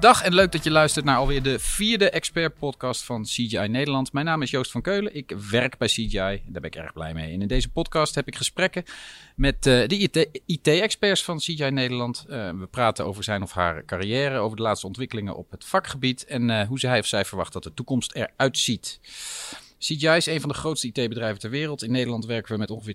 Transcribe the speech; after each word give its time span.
Dag 0.00 0.22
en 0.22 0.34
leuk 0.34 0.52
dat 0.52 0.64
je 0.64 0.70
luistert 0.70 1.04
naar 1.04 1.16
alweer 1.16 1.42
de 1.42 1.58
vierde 1.58 2.10
expert-podcast 2.10 3.04
van 3.04 3.22
CGI 3.22 3.68
Nederland. 3.68 4.12
Mijn 4.12 4.26
naam 4.26 4.42
is 4.42 4.50
Joost 4.50 4.70
van 4.70 4.82
Keulen. 4.82 5.14
Ik 5.14 5.34
werk 5.50 5.78
bij 5.78 5.88
CGI. 5.88 6.10
Daar 6.12 6.42
ben 6.46 6.62
ik 6.62 6.76
erg 6.76 6.92
blij 6.92 7.14
mee. 7.14 7.32
En 7.32 7.42
in 7.42 7.48
deze 7.48 7.68
podcast 7.68 8.14
heb 8.14 8.26
ik 8.26 8.36
gesprekken 8.36 8.84
met 9.36 9.66
uh, 9.66 9.86
de 9.86 10.28
IT-experts 10.46 11.24
van 11.24 11.38
CGI 11.38 11.70
Nederland. 11.70 12.24
Uh, 12.28 12.50
we 12.50 12.66
praten 12.70 13.06
over 13.06 13.24
zijn 13.24 13.42
of 13.42 13.52
haar 13.52 13.84
carrière, 13.84 14.38
over 14.38 14.56
de 14.56 14.62
laatste 14.62 14.86
ontwikkelingen 14.86 15.36
op 15.36 15.50
het 15.50 15.64
vakgebied 15.64 16.24
en 16.24 16.48
uh, 16.48 16.66
hoe 16.66 16.78
hij 16.80 16.98
of 16.98 17.06
zij 17.06 17.24
verwacht 17.24 17.52
dat 17.52 17.62
de 17.62 17.74
toekomst 17.74 18.12
eruit 18.14 18.58
ziet. 18.58 19.00
CGI 19.78 20.16
is 20.16 20.26
een 20.26 20.40
van 20.40 20.48
de 20.48 20.54
grootste 20.54 20.86
IT-bedrijven 20.86 21.38
ter 21.40 21.50
wereld. 21.50 21.82
In 21.82 21.90
Nederland 21.90 22.26
werken 22.26 22.52
we 22.52 22.58
met 22.58 22.70
ongeveer 22.70 22.94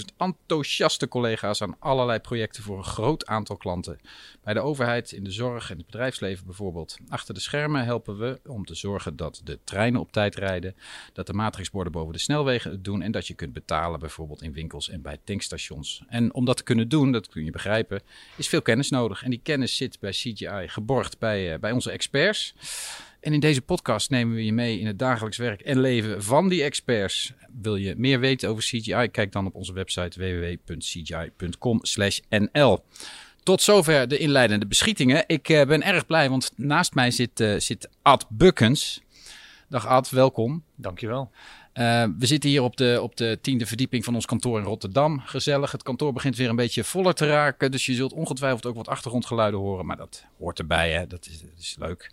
2.500 0.00 0.14
enthousiaste 0.16 1.08
collega's 1.08 1.62
aan 1.62 1.76
allerlei 1.78 2.18
projecten 2.18 2.62
voor 2.62 2.78
een 2.78 2.84
groot 2.84 3.26
aantal 3.26 3.56
klanten. 3.56 4.00
Bij 4.42 4.54
de 4.54 4.60
overheid, 4.60 5.12
in 5.12 5.24
de 5.24 5.30
zorg 5.30 5.70
en 5.70 5.76
het 5.76 5.86
bedrijfsleven 5.86 6.46
bijvoorbeeld. 6.46 6.96
Achter 7.08 7.34
de 7.34 7.40
schermen 7.40 7.84
helpen 7.84 8.18
we 8.18 8.40
om 8.46 8.64
te 8.64 8.74
zorgen 8.74 9.16
dat 9.16 9.40
de 9.44 9.58
treinen 9.64 10.00
op 10.00 10.12
tijd 10.12 10.34
rijden, 10.34 10.74
dat 11.12 11.26
de 11.26 11.32
matrixborden 11.32 11.92
boven 11.92 12.12
de 12.12 12.18
snelwegen 12.18 12.70
het 12.70 12.84
doen 12.84 13.02
en 13.02 13.12
dat 13.12 13.26
je 13.26 13.34
kunt 13.34 13.52
betalen 13.52 14.00
bijvoorbeeld 14.00 14.42
in 14.42 14.52
winkels 14.52 14.88
en 14.88 15.02
bij 15.02 15.18
tankstations. 15.24 16.02
En 16.08 16.34
om 16.34 16.44
dat 16.44 16.56
te 16.56 16.62
kunnen 16.62 16.88
doen, 16.88 17.12
dat 17.12 17.28
kun 17.28 17.44
je 17.44 17.50
begrijpen, 17.50 18.02
is 18.36 18.48
veel 18.48 18.62
kennis 18.62 18.90
nodig. 18.90 19.22
En 19.22 19.30
die 19.30 19.40
kennis 19.42 19.76
zit 19.76 20.00
bij 20.00 20.10
CGI 20.10 20.68
geborgd 20.68 21.18
bij, 21.18 21.52
uh, 21.52 21.58
bij 21.58 21.72
onze 21.72 21.90
experts. 21.90 22.54
En 23.20 23.32
in 23.32 23.40
deze 23.40 23.62
podcast 23.62 24.10
nemen 24.10 24.34
we 24.34 24.44
je 24.44 24.52
mee 24.52 24.80
in 24.80 24.86
het 24.86 24.98
dagelijks 24.98 25.36
werk 25.36 25.60
en 25.60 25.80
leven 25.80 26.22
van 26.22 26.48
die 26.48 26.62
experts. 26.62 27.32
Wil 27.62 27.76
je 27.76 27.94
meer 27.96 28.20
weten 28.20 28.48
over 28.48 28.62
CGI? 28.62 29.08
Kijk 29.10 29.32
dan 29.32 29.46
op 29.46 29.54
onze 29.54 29.72
website 29.72 30.18
www.cgi.com/nl. 30.18 31.24
Tot 33.42 33.62
zover 33.62 34.08
de 34.08 34.18
inleidende 34.18 34.66
beschietingen. 34.66 35.24
Ik 35.26 35.48
uh, 35.48 35.66
ben 35.66 35.82
erg 35.82 36.06
blij, 36.06 36.30
want 36.30 36.52
naast 36.56 36.94
mij 36.94 37.10
zit, 37.10 37.40
uh, 37.40 37.58
zit 37.58 37.88
Ad 38.02 38.26
Bukkens. 38.28 39.02
Dag 39.68 39.86
Ad, 39.86 40.10
welkom. 40.10 40.62
Dankjewel. 40.74 41.30
Uh, 41.74 42.04
we 42.18 42.26
zitten 42.26 42.50
hier 42.50 42.62
op 42.62 42.76
de, 42.76 42.98
op 43.02 43.16
de 43.16 43.38
tiende 43.40 43.66
verdieping 43.66 44.04
van 44.04 44.14
ons 44.14 44.26
kantoor 44.26 44.58
in 44.58 44.64
Rotterdam. 44.64 45.20
Gezellig. 45.20 45.72
Het 45.72 45.82
kantoor 45.82 46.12
begint 46.12 46.36
weer 46.36 46.48
een 46.48 46.56
beetje 46.56 46.84
voller 46.84 47.14
te 47.14 47.26
raken. 47.26 47.70
Dus 47.70 47.86
je 47.86 47.94
zult 47.94 48.12
ongetwijfeld 48.12 48.66
ook 48.66 48.74
wat 48.74 48.88
achtergrondgeluiden 48.88 49.60
horen. 49.60 49.86
Maar 49.86 49.96
dat 49.96 50.24
hoort 50.38 50.58
erbij, 50.58 50.92
hè? 50.92 51.06
Dat, 51.06 51.26
is, 51.26 51.40
dat 51.40 51.58
is 51.58 51.76
leuk. 51.78 52.10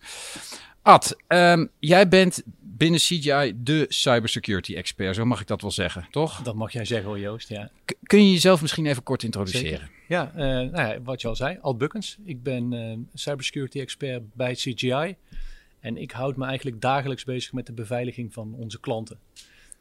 Ad, 0.86 1.16
um, 1.28 1.70
jij 1.80 2.08
bent 2.08 2.44
binnen 2.60 3.00
CGI 3.00 3.54
de 3.56 3.86
cybersecurity 3.90 4.76
expert, 4.76 5.16
zo 5.16 5.26
mag 5.26 5.42
ik 5.42 5.48
dat 5.48 5.62
wel 5.62 5.72
zeggen, 5.72 6.08
toch? 6.12 6.42
Dat 6.42 6.56
mag 6.56 6.72
jij 6.72 6.86
zeggen 6.86 7.08
hoor, 7.08 7.20
Joost, 7.20 7.50
ja. 7.50 7.70
K 7.86 7.94
kun 8.04 8.26
je 8.26 8.32
jezelf 8.32 8.62
misschien 8.62 8.86
even 8.86 9.04
kort 9.04 9.24
introduceren? 9.24 9.80
Zeker. 9.80 9.90
Ja, 10.08 10.32
uh, 10.36 10.42
nou 10.72 10.72
ja, 10.72 11.02
wat 11.02 11.22
je 11.22 11.28
al 11.28 11.36
zei, 11.36 11.58
Al 11.62 11.76
Bukkens. 11.76 12.18
Ik 12.24 12.44
ben 12.44 12.72
uh, 12.72 12.98
cybersecurity 13.14 13.80
expert 13.80 14.34
bij 14.34 14.54
CGI. 14.54 15.16
En 15.80 15.98
ik 15.98 16.12
houd 16.12 16.36
me 16.36 16.46
eigenlijk 16.46 16.82
dagelijks 16.82 17.24
bezig 17.24 17.54
met 17.54 17.66
de 17.66 17.74
beveiliging 17.74 18.34
van 18.34 18.54
onze 18.54 18.80
klanten. 18.80 19.20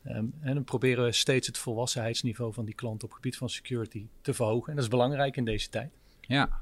Um, 0.06 0.34
en 0.40 0.54
dan 0.54 0.64
proberen 0.64 1.04
we 1.04 1.12
steeds 1.12 1.46
het 1.46 1.58
volwassenheidsniveau 1.58 2.52
van 2.52 2.64
die 2.64 2.74
klanten 2.74 3.08
op 3.08 3.14
gebied 3.14 3.36
van 3.36 3.48
security 3.48 4.06
te 4.20 4.34
verhogen. 4.34 4.68
En 4.68 4.74
dat 4.74 4.84
is 4.84 4.90
belangrijk 4.90 5.36
in 5.36 5.44
deze 5.44 5.68
tijd. 5.68 5.90
Ja, 6.20 6.60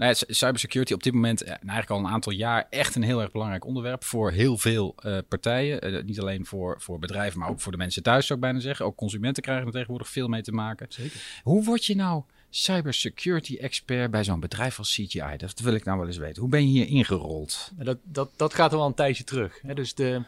nou 0.00 0.14
ja, 0.18 0.34
cybersecurity 0.34 0.92
op 0.92 1.02
dit 1.02 1.12
moment, 1.12 1.44
nou 1.44 1.58
eigenlijk 1.58 1.90
al 1.90 1.98
een 1.98 2.06
aantal 2.06 2.32
jaar, 2.32 2.66
echt 2.70 2.94
een 2.94 3.02
heel 3.02 3.20
erg 3.20 3.32
belangrijk 3.32 3.64
onderwerp 3.64 4.04
voor 4.04 4.30
heel 4.30 4.58
veel 4.58 4.94
uh, 5.06 5.18
partijen. 5.28 5.92
Uh, 5.92 6.02
niet 6.02 6.20
alleen 6.20 6.46
voor, 6.46 6.80
voor 6.80 6.98
bedrijven, 6.98 7.38
maar 7.38 7.48
ook 7.48 7.60
voor 7.60 7.72
de 7.72 7.78
mensen 7.78 8.02
thuis, 8.02 8.26
zou 8.26 8.38
ik 8.38 8.44
bijna 8.44 8.60
zeggen. 8.60 8.84
Ook 8.84 8.96
consumenten 8.96 9.42
krijgen 9.42 9.66
er 9.66 9.72
tegenwoordig 9.72 10.08
veel 10.08 10.28
mee 10.28 10.42
te 10.42 10.52
maken. 10.52 10.86
Zeker. 10.88 11.40
Hoe 11.42 11.64
word 11.64 11.84
je 11.84 11.96
nou 11.96 12.22
cybersecurity 12.50 13.56
expert 13.56 14.10
bij 14.10 14.24
zo'n 14.24 14.40
bedrijf 14.40 14.78
als 14.78 14.94
CGI? 14.94 15.36
Dat 15.36 15.60
wil 15.60 15.74
ik 15.74 15.84
nou 15.84 15.98
wel 15.98 16.06
eens 16.06 16.16
weten. 16.16 16.40
Hoe 16.40 16.50
ben 16.50 16.72
je 16.72 16.78
hier 16.78 16.96
ingerold? 16.96 17.72
Dat, 17.74 17.98
dat, 18.02 18.30
dat 18.36 18.54
gaat 18.54 18.72
al 18.72 18.86
een 18.86 18.94
tijdje 18.94 19.24
terug. 19.24 19.60
Hè? 19.62 19.74
Dus 19.74 19.94
de, 19.94 20.22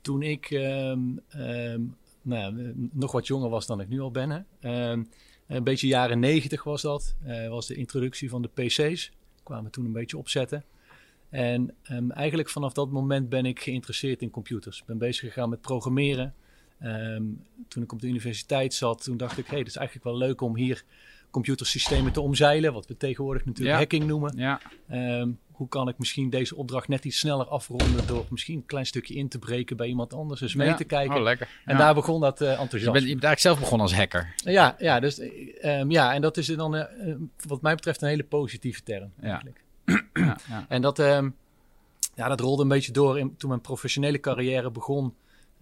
toen 0.00 0.22
ik 0.22 0.50
um, 0.50 1.20
um, 1.36 1.96
nou, 2.22 2.72
nog 2.92 3.12
wat 3.12 3.26
jonger 3.26 3.48
was 3.48 3.66
dan 3.66 3.80
ik 3.80 3.88
nu 3.88 4.00
al 4.00 4.10
ben. 4.10 4.46
Um, 4.60 5.08
een 5.46 5.64
beetje 5.64 5.86
jaren 5.86 6.18
negentig 6.18 6.64
was 6.64 6.82
dat. 6.82 7.14
Uh, 7.26 7.48
was 7.48 7.66
de 7.66 7.74
introductie 7.74 8.30
van 8.30 8.42
de 8.42 8.48
PC's. 8.48 9.10
Kwamen 9.42 9.70
toen 9.70 9.84
een 9.84 9.92
beetje 9.92 10.18
opzetten. 10.18 10.64
En 11.30 11.74
um, 11.90 12.10
eigenlijk 12.10 12.48
vanaf 12.50 12.72
dat 12.72 12.90
moment 12.90 13.28
ben 13.28 13.46
ik 13.46 13.60
geïnteresseerd 13.60 14.22
in 14.22 14.30
computers. 14.30 14.78
Ik 14.78 14.86
ben 14.86 14.98
bezig 14.98 15.32
gegaan 15.32 15.48
met 15.48 15.60
programmeren. 15.60 16.34
Um, 16.82 17.44
toen 17.68 17.82
ik 17.82 17.92
op 17.92 18.00
de 18.00 18.06
universiteit 18.06 18.74
zat, 18.74 19.02
toen 19.02 19.16
dacht 19.16 19.38
ik, 19.38 19.44
hé, 19.44 19.50
hey, 19.50 19.58
het 19.58 19.68
is 19.68 19.76
eigenlijk 19.76 20.06
wel 20.06 20.16
leuk 20.16 20.40
om 20.40 20.56
hier 20.56 20.84
computersystemen 21.34 22.12
te 22.12 22.20
omzeilen. 22.20 22.72
Wat 22.72 22.86
we 22.86 22.96
tegenwoordig 22.96 23.44
natuurlijk 23.44 23.76
ja. 23.76 23.80
hacking 23.80 24.04
noemen. 24.04 24.32
Ja. 24.36 24.60
Um, 25.20 25.38
hoe 25.54 25.68
kan 25.68 25.88
ik 25.88 25.98
misschien 25.98 26.30
deze 26.30 26.56
opdracht 26.56 26.88
net 26.88 27.04
iets 27.04 27.18
sneller 27.18 27.46
afronden 27.46 28.06
door 28.06 28.26
misschien 28.30 28.56
een 28.56 28.66
klein 28.66 28.86
stukje 28.86 29.14
in 29.14 29.28
te 29.28 29.38
breken 29.38 29.76
bij 29.76 29.86
iemand 29.86 30.14
anders, 30.14 30.40
eens 30.40 30.54
mee 30.54 30.68
ja. 30.68 30.74
te 30.74 30.84
kijken. 30.84 31.16
Oh, 31.16 31.22
lekker. 31.22 31.48
En 31.64 31.76
daar 31.76 31.94
begon 31.94 32.20
dat 32.20 32.40
uh, 32.40 32.48
enthousiasme. 32.48 32.86
Je 32.86 32.92
bent, 32.92 33.04
je 33.04 33.12
bent 33.12 33.24
eigenlijk 33.24 33.40
zelf 33.40 33.58
begonnen 33.58 33.86
als 33.86 33.96
hacker. 33.96 34.34
Ja, 34.36 34.76
ja, 34.78 35.00
dus, 35.00 35.20
um, 35.62 35.90
ja 35.90 36.14
en 36.14 36.20
dat 36.20 36.36
is 36.36 36.46
dan 36.46 36.76
uh, 36.76 36.84
wat 37.46 37.62
mij 37.62 37.74
betreft 37.74 38.02
een 38.02 38.08
hele 38.08 38.24
positieve 38.24 38.82
term 38.82 39.12
eigenlijk. 39.20 39.62
Ja, 40.12 40.38
ja. 40.48 40.66
En 40.68 40.82
dat, 40.82 40.98
um, 40.98 41.34
ja, 42.14 42.28
dat 42.28 42.40
rolde 42.40 42.62
een 42.62 42.68
beetje 42.68 42.92
door 42.92 43.18
in, 43.18 43.36
toen 43.36 43.48
mijn 43.48 43.60
professionele 43.60 44.20
carrière 44.20 44.70
begon. 44.70 45.14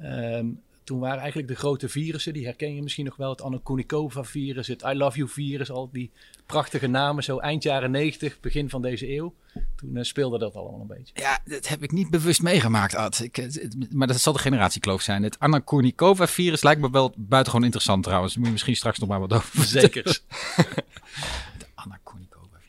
Um, 0.02 0.62
toen 0.84 0.98
waren 0.98 1.19
eigenlijk 1.19 1.48
de 1.48 1.56
grote 1.56 1.88
virussen, 1.88 2.32
die 2.32 2.44
herken 2.44 2.75
je 2.75 2.82
misschien 2.82 3.04
nog 3.04 3.16
wel, 3.16 3.31
het 3.31 3.43
Anakonikova-virus, 3.43 4.66
het 4.66 4.82
I 4.82 4.94
Love 4.94 5.16
You-virus, 5.16 5.70
al 5.70 5.88
die 5.93 6.10
prachtige 6.47 6.87
namen, 6.87 7.25
zo 7.25 7.38
eind 7.38 7.62
jaren 7.62 7.91
90, 7.91 8.41
begin 8.41 8.70
van 8.70 8.82
deze 8.82 9.15
eeuw. 9.15 9.34
Toen 9.76 9.97
uh, 9.97 10.03
speelde 10.03 10.38
dat 10.38 10.54
allemaal 10.54 10.81
een 10.81 10.87
beetje. 10.87 11.15
Ja, 11.15 11.38
dat 11.44 11.69
heb 11.69 11.82
ik 11.82 11.93
niet 11.93 12.10
bewust 12.10 12.43
meegemaakt, 12.43 12.94
Ad. 12.94 13.20
Ik, 13.20 13.37
het, 13.37 13.76
maar 13.91 14.06
dat 14.06 14.20
zal 14.20 14.32
de 14.32 14.38
generatiekloof 14.38 15.03
zijn. 15.03 15.22
Het 15.22 15.38
Anakonikova-virus 15.38 16.62
lijkt 16.62 16.81
me 16.81 16.91
wel 16.91 17.14
buitengewoon 17.16 17.64
interessant 17.64 18.03
trouwens. 18.03 18.32
Daar 18.32 18.38
moet 18.38 18.49
je 18.49 18.53
misschien 18.53 18.76
straks 18.76 18.99
nog 18.99 19.09
maar 19.09 19.20
wat 19.20 19.32
over 19.32 19.64
Zeker. 19.64 20.20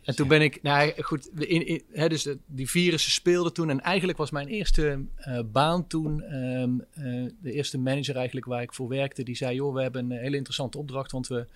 En 0.04 0.16
toen 0.16 0.28
ben 0.28 0.42
ik, 0.42 0.62
nou 0.62 1.02
goed, 1.02 1.30
in, 1.40 1.68
in, 1.68 1.84
hè, 1.92 2.10
dus 2.10 2.24
de, 2.24 2.38
die 2.46 2.70
virussen 2.70 3.12
speelden 3.12 3.54
toen. 3.54 3.70
En 3.70 3.82
eigenlijk 3.82 4.18
was 4.18 4.32
mijn 4.32 4.48
eerste 4.48 5.06
uh, 5.28 5.40
baan 5.52 5.88
toen, 5.88 6.36
um, 6.36 6.86
uh, 6.98 7.30
de 7.42 7.52
eerste 7.52 7.78
manager 7.78 8.16
eigenlijk 8.16 8.46
waar 8.46 8.62
ik 8.62 8.74
voor 8.74 8.88
werkte, 8.88 9.24
die 9.24 9.36
zei: 9.36 9.56
Joh, 9.56 9.74
we 9.74 9.82
hebben 9.82 10.12
een 10.12 10.18
hele 10.18 10.36
interessante 10.36 10.78
opdracht, 10.78 11.12
want 11.12 11.28
we, 11.28 11.48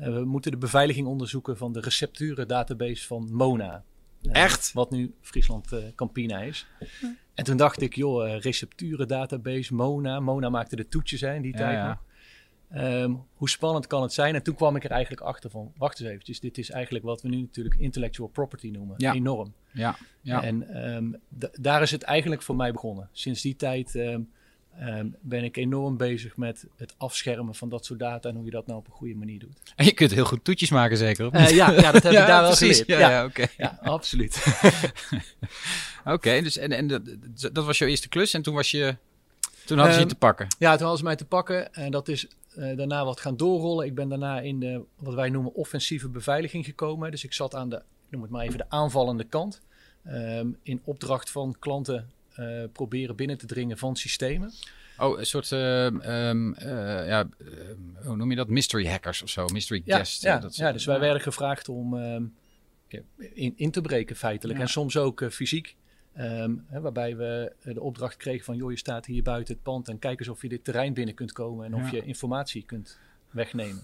uh, 0.00 0.06
we 0.06 0.24
moeten 0.24 0.50
de 0.50 0.56
beveiliging 0.56 1.06
onderzoeken 1.06 1.56
van 1.56 1.72
de 1.72 1.80
recepturen 1.80 2.48
database 2.48 3.06
van 3.06 3.28
Mona. 3.32 3.84
Echt? 4.22 4.72
Wat 4.72 4.90
nu 4.90 5.14
Friesland 5.20 5.68
Campina 5.94 6.40
is. 6.40 6.66
Hm. 7.00 7.06
En 7.34 7.44
toen 7.44 7.56
dacht 7.56 7.80
ik, 7.80 7.94
joh, 7.94 8.38
recepturen 8.40 9.08
database, 9.08 9.74
Mona. 9.74 10.20
Mona 10.20 10.48
maakte 10.48 10.76
de 10.76 10.88
toetjes 10.88 11.20
hè, 11.20 11.34
in 11.34 11.42
die 11.42 11.52
ja, 11.52 11.58
tijd 11.58 11.76
ja. 11.76 11.88
nog. 11.88 12.02
Um, 12.76 13.22
hoe 13.34 13.48
spannend 13.48 13.86
kan 13.86 14.02
het 14.02 14.12
zijn? 14.12 14.34
En 14.34 14.42
toen 14.42 14.54
kwam 14.54 14.76
ik 14.76 14.84
er 14.84 14.90
eigenlijk 14.90 15.22
achter 15.22 15.50
van, 15.50 15.72
wacht 15.76 16.00
eens 16.00 16.08
eventjes, 16.08 16.40
dit 16.40 16.58
is 16.58 16.70
eigenlijk 16.70 17.04
wat 17.04 17.22
we 17.22 17.28
nu 17.28 17.40
natuurlijk 17.40 17.76
intellectual 17.78 18.28
property 18.28 18.70
noemen. 18.70 18.94
Ja. 18.98 19.14
Enorm. 19.14 19.52
Ja, 19.72 19.96
ja. 20.20 20.42
En 20.42 20.86
um, 20.94 21.20
daar 21.60 21.82
is 21.82 21.90
het 21.90 22.02
eigenlijk 22.02 22.42
voor 22.42 22.56
mij 22.56 22.72
begonnen. 22.72 23.08
Sinds 23.12 23.42
die 23.42 23.56
tijd 23.56 23.94
um, 23.94 24.28
ben 25.20 25.44
ik 25.44 25.56
enorm 25.56 25.96
bezig 25.96 26.36
met 26.36 26.66
het 26.76 26.94
afschermen 26.98 27.54
van 27.54 27.68
dat 27.68 27.84
soort 27.84 27.98
data 27.98 28.28
en 28.28 28.34
hoe 28.34 28.44
je 28.44 28.50
dat 28.50 28.66
nou 28.66 28.78
op 28.78 28.86
een 28.86 28.92
goede 28.92 29.14
manier 29.14 29.38
doet. 29.38 29.58
En 29.76 29.84
je 29.84 29.92
kunt 29.92 30.10
heel 30.10 30.24
goed 30.24 30.44
toetjes 30.44 30.70
maken 30.70 30.96
zeker? 30.96 31.34
Uh, 31.34 31.50
ja, 31.50 31.70
ja, 31.70 31.92
dat 31.92 32.02
heb 32.02 32.12
ik 32.22 32.26
daar 32.26 32.46
precies. 32.46 32.84
wel 32.84 32.98
geleerd. 32.98 33.12
Ja, 33.12 33.24
oké. 33.24 33.46
ja, 33.56 33.78
absoluut. 33.82 34.44
Oké, 36.04 36.12
okay, 36.12 36.42
dus 36.42 36.56
en, 36.56 36.72
en 36.72 36.86
dat, 36.86 37.02
dat 37.52 37.64
was 37.64 37.78
jouw 37.78 37.88
eerste 37.88 38.08
klus 38.08 38.34
en 38.34 38.42
toen 38.42 38.54
was 38.54 38.70
je... 38.70 38.96
Toen 39.64 39.76
hadden 39.76 39.94
ze 39.96 40.00
je 40.00 40.06
te 40.06 40.14
pakken. 40.14 40.46
Ja, 40.58 40.70
toen 40.70 40.80
hadden 40.80 40.98
ze 40.98 41.04
mij 41.04 41.16
te 41.16 41.24
pakken. 41.24 41.74
En 41.74 41.90
dat 41.90 42.08
is 42.08 42.26
uh, 42.58 42.76
daarna 42.76 43.04
wat 43.04 43.20
gaan 43.20 43.36
doorrollen. 43.36 43.86
Ik 43.86 43.94
ben 43.94 44.08
daarna 44.08 44.40
in 44.40 44.60
de, 44.60 44.82
wat 44.96 45.14
wij 45.14 45.30
noemen, 45.30 45.54
offensieve 45.54 46.08
beveiliging 46.08 46.64
gekomen. 46.64 47.10
Dus 47.10 47.24
ik 47.24 47.32
zat 47.32 47.54
aan 47.54 47.68
de, 47.68 47.76
ik 47.76 48.10
noem 48.10 48.22
het 48.22 48.30
maar 48.30 48.44
even, 48.44 48.58
de 48.58 48.68
aanvallende 48.68 49.24
kant. 49.24 49.60
Um, 50.06 50.58
in 50.62 50.80
opdracht 50.84 51.30
van 51.30 51.56
klanten 51.58 52.10
uh, 52.38 52.64
proberen 52.72 53.16
binnen 53.16 53.38
te 53.38 53.46
dringen 53.46 53.78
van 53.78 53.96
systemen. 53.96 54.52
Oh, 54.98 55.18
een 55.18 55.26
soort, 55.26 55.50
uh, 55.50 55.84
um, 55.84 56.54
ja, 56.58 57.28
hoe 58.04 58.16
noem 58.16 58.30
je 58.30 58.36
dat? 58.36 58.48
Mystery 58.48 58.86
hackers 58.86 59.22
of 59.22 59.28
zo, 59.28 59.46
mystery 59.46 59.82
ja, 59.84 59.96
guests. 59.96 60.22
Ja, 60.22 60.38
dat 60.38 60.56
ja, 60.56 60.72
dus 60.72 60.84
wij 60.84 61.00
werden 61.00 61.22
gevraagd 61.22 61.68
om 61.68 61.96
in, 63.16 63.52
in, 63.56 63.70
te 63.70 63.80
breken 63.80 64.16
feitelijk. 64.16 64.58
En 64.58 64.68
soms 64.68 64.96
ook 64.96 65.24
fysiek. 65.30 65.76
Um, 66.18 66.64
hè, 66.68 66.80
waarbij 66.80 67.16
we 67.16 67.52
de 67.62 67.80
opdracht 67.80 68.16
kregen 68.16 68.44
van, 68.44 68.56
joh, 68.56 68.70
je 68.70 68.76
staat 68.76 69.06
hier 69.06 69.22
buiten 69.22 69.54
het 69.54 69.62
pand 69.62 69.88
en 69.88 69.98
kijk 69.98 70.18
eens 70.18 70.28
of 70.28 70.42
je 70.42 70.48
dit 70.48 70.64
terrein 70.64 70.94
binnen 70.94 71.14
kunt 71.14 71.32
komen 71.32 71.66
en 71.66 71.74
of 71.74 71.90
ja. 71.90 71.96
je 71.96 72.04
informatie 72.04 72.62
kunt 72.62 72.98
wegnemen. 73.30 73.82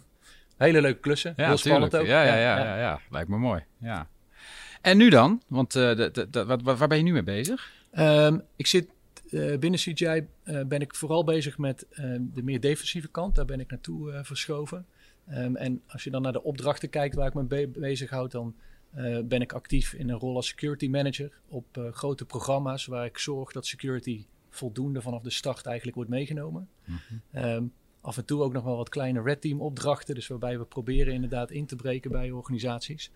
Hele 0.56 0.80
leuke 0.80 1.00
klussen, 1.00 1.34
ja, 1.36 1.46
heel 1.46 1.56
spannend 1.56 1.96
ook. 1.96 2.06
Ja 2.06 2.22
ja 2.22 2.34
ja, 2.34 2.58
ja, 2.58 2.78
ja, 2.78 3.00
lijkt 3.10 3.28
me 3.28 3.38
mooi. 3.38 3.64
Ja. 3.78 4.08
En 4.80 4.96
nu 4.96 5.08
dan? 5.08 5.42
Want 5.46 5.74
uh, 5.74 5.96
de, 5.96 6.10
de, 6.10 6.30
de, 6.30 6.44
wat, 6.44 6.62
waar 6.62 6.88
ben 6.88 6.96
je 6.96 7.04
nu 7.04 7.12
mee 7.12 7.22
bezig? 7.22 7.72
Um, 7.98 8.42
ik 8.56 8.66
zit 8.66 8.88
uh, 9.30 9.58
binnen 9.58 9.80
CGI, 9.80 10.26
uh, 10.44 10.64
ben 10.64 10.80
ik 10.80 10.94
vooral 10.94 11.24
bezig 11.24 11.58
met 11.58 11.86
de 12.34 12.42
meer 12.42 12.60
defensieve 12.60 13.08
kant. 13.08 13.34
Daar 13.34 13.44
ben 13.44 13.60
ik 13.60 13.70
naartoe 13.70 14.20
verschoven. 14.22 14.86
Um, 15.30 15.56
en 15.56 15.82
als 15.86 16.04
je 16.04 16.10
dan 16.10 16.22
naar 16.22 16.32
de 16.32 16.42
opdrachten 16.42 16.90
kijkt 16.90 17.14
waar 17.14 17.26
ik 17.26 17.34
me 17.34 17.42
be 17.42 17.70
bezig 17.76 18.10
houd, 18.10 18.30
dan 18.30 18.54
eh, 18.90 19.18
ben 19.24 19.40
ik 19.40 19.52
actief 19.52 19.92
in 19.92 20.08
een 20.08 20.18
rol 20.18 20.36
als 20.36 20.46
security 20.46 20.88
manager 20.88 21.40
op 21.48 21.76
eh, 21.76 21.92
grote 21.92 22.24
programma's 22.24 22.86
waar 22.86 23.04
ik 23.04 23.18
zorg 23.18 23.52
dat 23.52 23.66
security 23.66 24.26
voldoende 24.50 25.02
vanaf 25.02 25.22
de 25.22 25.30
start 25.30 25.66
eigenlijk 25.66 25.96
wordt 25.96 26.10
meegenomen. 26.10 26.68
Ehm, 27.32 27.64
af 28.00 28.16
en 28.16 28.24
toe 28.24 28.42
ook 28.42 28.52
nog 28.52 28.64
wel 28.64 28.76
wat 28.76 28.88
kleine 28.88 29.22
red 29.22 29.40
team 29.40 29.60
opdrachten, 29.60 30.14
dus 30.14 30.26
waarbij 30.26 30.58
we 30.58 30.64
proberen 30.64 31.14
inderdaad 31.14 31.50
in 31.50 31.66
te 31.66 31.76
breken 31.76 32.10
bij 32.10 32.30
organisaties. 32.30 33.10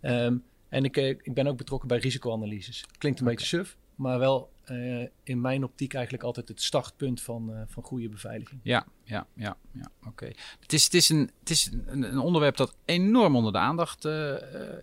Ehm, 0.00 0.36
en 0.68 0.84
ik, 0.84 0.96
eh, 0.96 1.08
ik 1.08 1.34
ben 1.34 1.46
ook 1.46 1.56
betrokken 1.56 1.88
bij 1.88 1.98
risicoanalyses. 1.98 2.84
Klinkt 2.98 3.20
een 3.20 3.26
beetje 3.26 3.46
suf, 3.46 3.76
maar 3.98 4.18
wel 4.18 4.50
eh, 4.64 5.02
in 5.22 5.40
mijn 5.40 5.64
optiek 5.64 5.94
eigenlijk 5.94 6.24
altijd 6.24 6.48
het 6.48 6.62
startpunt 6.62 7.20
van, 7.20 7.54
eh, 7.54 7.62
van 7.66 7.82
goede 7.82 8.08
beveiliging. 8.08 8.60
Ja, 8.62 8.86
ja, 9.04 9.26
ja, 9.34 9.56
ja 9.72 9.90
oké. 10.06 10.30
Het 10.60 10.72
is, 10.72 10.84
het 10.84 10.94
is, 10.94 11.08
een, 11.08 11.30
het 11.40 11.50
is 11.50 11.70
een, 11.86 12.02
een 12.02 12.18
onderwerp 12.18 12.56
dat 12.56 12.74
enorm 12.84 13.36
onder 13.36 13.52
de 13.52 13.58
aandacht 13.58 14.04
uh, 14.04 14.34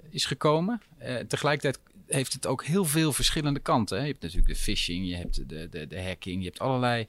is 0.09 0.25
gekomen. 0.25 0.81
tegelijkertijd 1.27 1.79
heeft 2.07 2.33
het 2.33 2.47
ook 2.47 2.63
heel 2.63 2.85
veel 2.85 3.13
verschillende 3.13 3.59
kanten. 3.59 3.97
Hè? 3.97 4.03
Je 4.03 4.09
hebt 4.09 4.21
natuurlijk 4.21 4.53
de 4.53 4.59
phishing, 4.59 5.07
je 5.07 5.15
hebt 5.15 5.49
de, 5.49 5.69
de, 5.69 5.87
de 5.87 6.03
hacking, 6.03 6.39
je 6.39 6.47
hebt 6.47 6.59
allerlei 6.59 7.07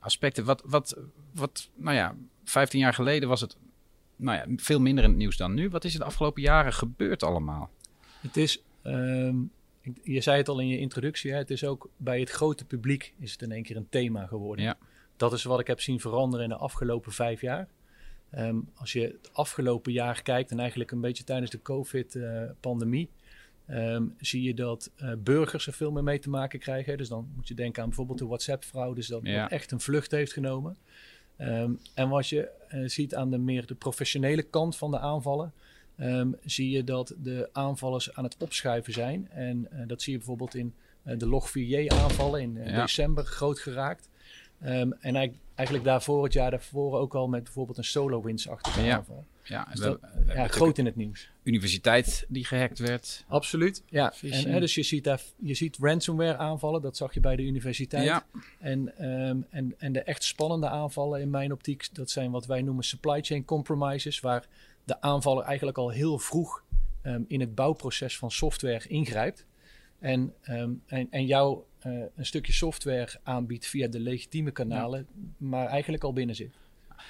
aspecten. 0.00 0.44
Wat, 0.44 0.62
wat, 0.64 0.96
wat, 1.34 1.68
nou 1.74 1.96
ja, 1.96 2.14
15 2.44 2.78
jaar 2.78 2.94
geleden 2.94 3.28
was 3.28 3.40
het 3.40 3.56
nou 4.16 4.36
ja, 4.38 4.44
veel 4.56 4.80
minder 4.80 5.04
in 5.04 5.10
het 5.10 5.18
nieuws 5.18 5.36
dan 5.36 5.54
nu. 5.54 5.68
Wat 5.68 5.84
is 5.84 5.92
er 5.92 5.98
de 5.98 6.04
afgelopen 6.04 6.42
jaren 6.42 6.72
gebeurd 6.72 7.22
allemaal? 7.22 7.70
Het 8.20 8.36
is, 8.36 8.62
um, 8.82 9.50
je 10.02 10.20
zei 10.20 10.36
het 10.36 10.48
al 10.48 10.60
in 10.60 10.68
je 10.68 10.78
introductie, 10.78 11.30
hè, 11.30 11.36
het 11.36 11.50
is 11.50 11.64
ook 11.64 11.90
bij 11.96 12.20
het 12.20 12.30
grote 12.30 12.64
publiek 12.64 13.14
is 13.18 13.32
het 13.32 13.42
in 13.42 13.52
één 13.52 13.62
keer 13.62 13.76
een 13.76 13.88
thema 13.88 14.26
geworden. 14.26 14.64
Ja. 14.64 14.78
Dat 15.16 15.32
is 15.32 15.42
wat 15.42 15.60
ik 15.60 15.66
heb 15.66 15.80
zien 15.80 16.00
veranderen 16.00 16.44
in 16.44 16.50
de 16.50 16.56
afgelopen 16.56 17.12
vijf 17.12 17.40
jaar. 17.40 17.68
Um, 18.38 18.68
als 18.74 18.92
je 18.92 19.00
het 19.00 19.30
afgelopen 19.32 19.92
jaar 19.92 20.22
kijkt 20.22 20.50
en 20.50 20.58
eigenlijk 20.58 20.90
een 20.90 21.00
beetje 21.00 21.24
tijdens 21.24 21.50
de 21.50 21.62
COVID-pandemie, 21.62 23.08
um, 23.68 24.14
zie 24.18 24.42
je 24.42 24.54
dat 24.54 24.90
uh, 24.96 25.12
burgers 25.18 25.66
er 25.66 25.72
veel 25.72 25.90
meer 25.90 26.02
mee 26.02 26.18
te 26.18 26.30
maken 26.30 26.58
krijgen. 26.58 26.98
Dus 26.98 27.08
dan 27.08 27.32
moet 27.34 27.48
je 27.48 27.54
denken 27.54 27.82
aan 27.82 27.88
bijvoorbeeld 27.88 28.18
de 28.18 28.26
WhatsApp-fraude, 28.26 28.94
dus 28.94 29.06
dat, 29.06 29.20
ja. 29.22 29.50
echt 29.50 29.70
een 29.70 29.80
vlucht 29.80 30.10
heeft 30.10 30.32
genomen. 30.32 30.76
Um, 31.38 31.78
en 31.94 32.08
wat 32.08 32.28
je 32.28 32.48
uh, 32.74 32.88
ziet 32.88 33.14
aan 33.14 33.30
de 33.30 33.38
meer 33.38 33.66
de 33.66 33.74
professionele 33.74 34.42
kant 34.42 34.76
van 34.76 34.90
de 34.90 34.98
aanvallen, 34.98 35.52
um, 36.02 36.36
zie 36.44 36.70
je 36.70 36.84
dat 36.84 37.14
de 37.22 37.48
aanvallers 37.52 38.14
aan 38.14 38.24
het 38.24 38.36
opschuiven 38.38 38.92
zijn. 38.92 39.28
En 39.30 39.68
uh, 39.72 39.80
dat 39.86 40.02
zie 40.02 40.12
je 40.12 40.18
bijvoorbeeld 40.18 40.54
in 40.54 40.74
uh, 41.04 41.18
de 41.18 41.26
Log4j 41.26 41.96
aanvallen 41.96 42.40
in 42.40 42.58
ja. 42.64 42.80
december 42.80 43.24
groot 43.24 43.58
geraakt. 43.58 44.08
Um, 44.64 44.92
en 45.00 45.34
eigenlijk 45.54 45.84
daarvoor, 45.84 46.24
het 46.24 46.32
jaar 46.32 46.50
daarvoor 46.50 46.98
ook 46.98 47.14
al 47.14 47.28
met 47.28 47.44
bijvoorbeeld 47.44 47.78
een 47.78 47.84
SolarWinds-achtige 47.84 48.82
ja. 48.82 48.96
aanval. 48.96 49.24
Ja, 49.44 49.66
dus 49.70 49.80
dat, 49.80 50.00
we, 50.00 50.32
ja 50.34 50.48
groot 50.48 50.78
in 50.78 50.84
het 50.84 50.96
nieuws. 50.96 51.30
Universiteit 51.42 52.24
die 52.28 52.44
gehackt 52.44 52.78
werd. 52.78 53.24
Absoluut, 53.28 53.82
ja. 53.86 54.12
En, 54.22 54.50
hè, 54.50 54.60
dus 54.60 54.74
je 54.74 54.82
ziet, 54.82 55.04
daar, 55.04 55.20
je 55.36 55.54
ziet 55.54 55.76
ransomware 55.80 56.36
aanvallen, 56.36 56.82
dat 56.82 56.96
zag 56.96 57.14
je 57.14 57.20
bij 57.20 57.36
de 57.36 57.42
universiteit. 57.42 58.04
Ja. 58.04 58.26
En, 58.58 59.08
um, 59.10 59.46
en, 59.50 59.74
en 59.78 59.92
de 59.92 60.02
echt 60.02 60.24
spannende 60.24 60.68
aanvallen 60.68 61.20
in 61.20 61.30
mijn 61.30 61.52
optiek, 61.52 61.88
dat 61.92 62.10
zijn 62.10 62.30
wat 62.30 62.46
wij 62.46 62.62
noemen 62.62 62.84
supply 62.84 63.22
chain 63.22 63.44
compromises, 63.44 64.20
waar 64.20 64.46
de 64.84 65.00
aanvaller 65.00 65.44
eigenlijk 65.44 65.78
al 65.78 65.90
heel 65.90 66.18
vroeg 66.18 66.64
um, 67.02 67.24
in 67.28 67.40
het 67.40 67.54
bouwproces 67.54 68.18
van 68.18 68.30
software 68.30 68.88
ingrijpt. 68.88 69.46
En, 69.98 70.34
um, 70.48 70.82
en, 70.86 71.06
en 71.10 71.26
jou 71.26 71.62
uh, 71.86 72.02
een 72.16 72.26
stukje 72.26 72.52
software 72.52 73.18
aanbiedt 73.22 73.66
via 73.66 73.88
de 73.88 74.00
legitieme 74.00 74.50
kanalen, 74.50 75.06
maar 75.36 75.66
eigenlijk 75.66 76.04
al 76.04 76.12
binnen 76.12 76.36
zit. 76.36 76.54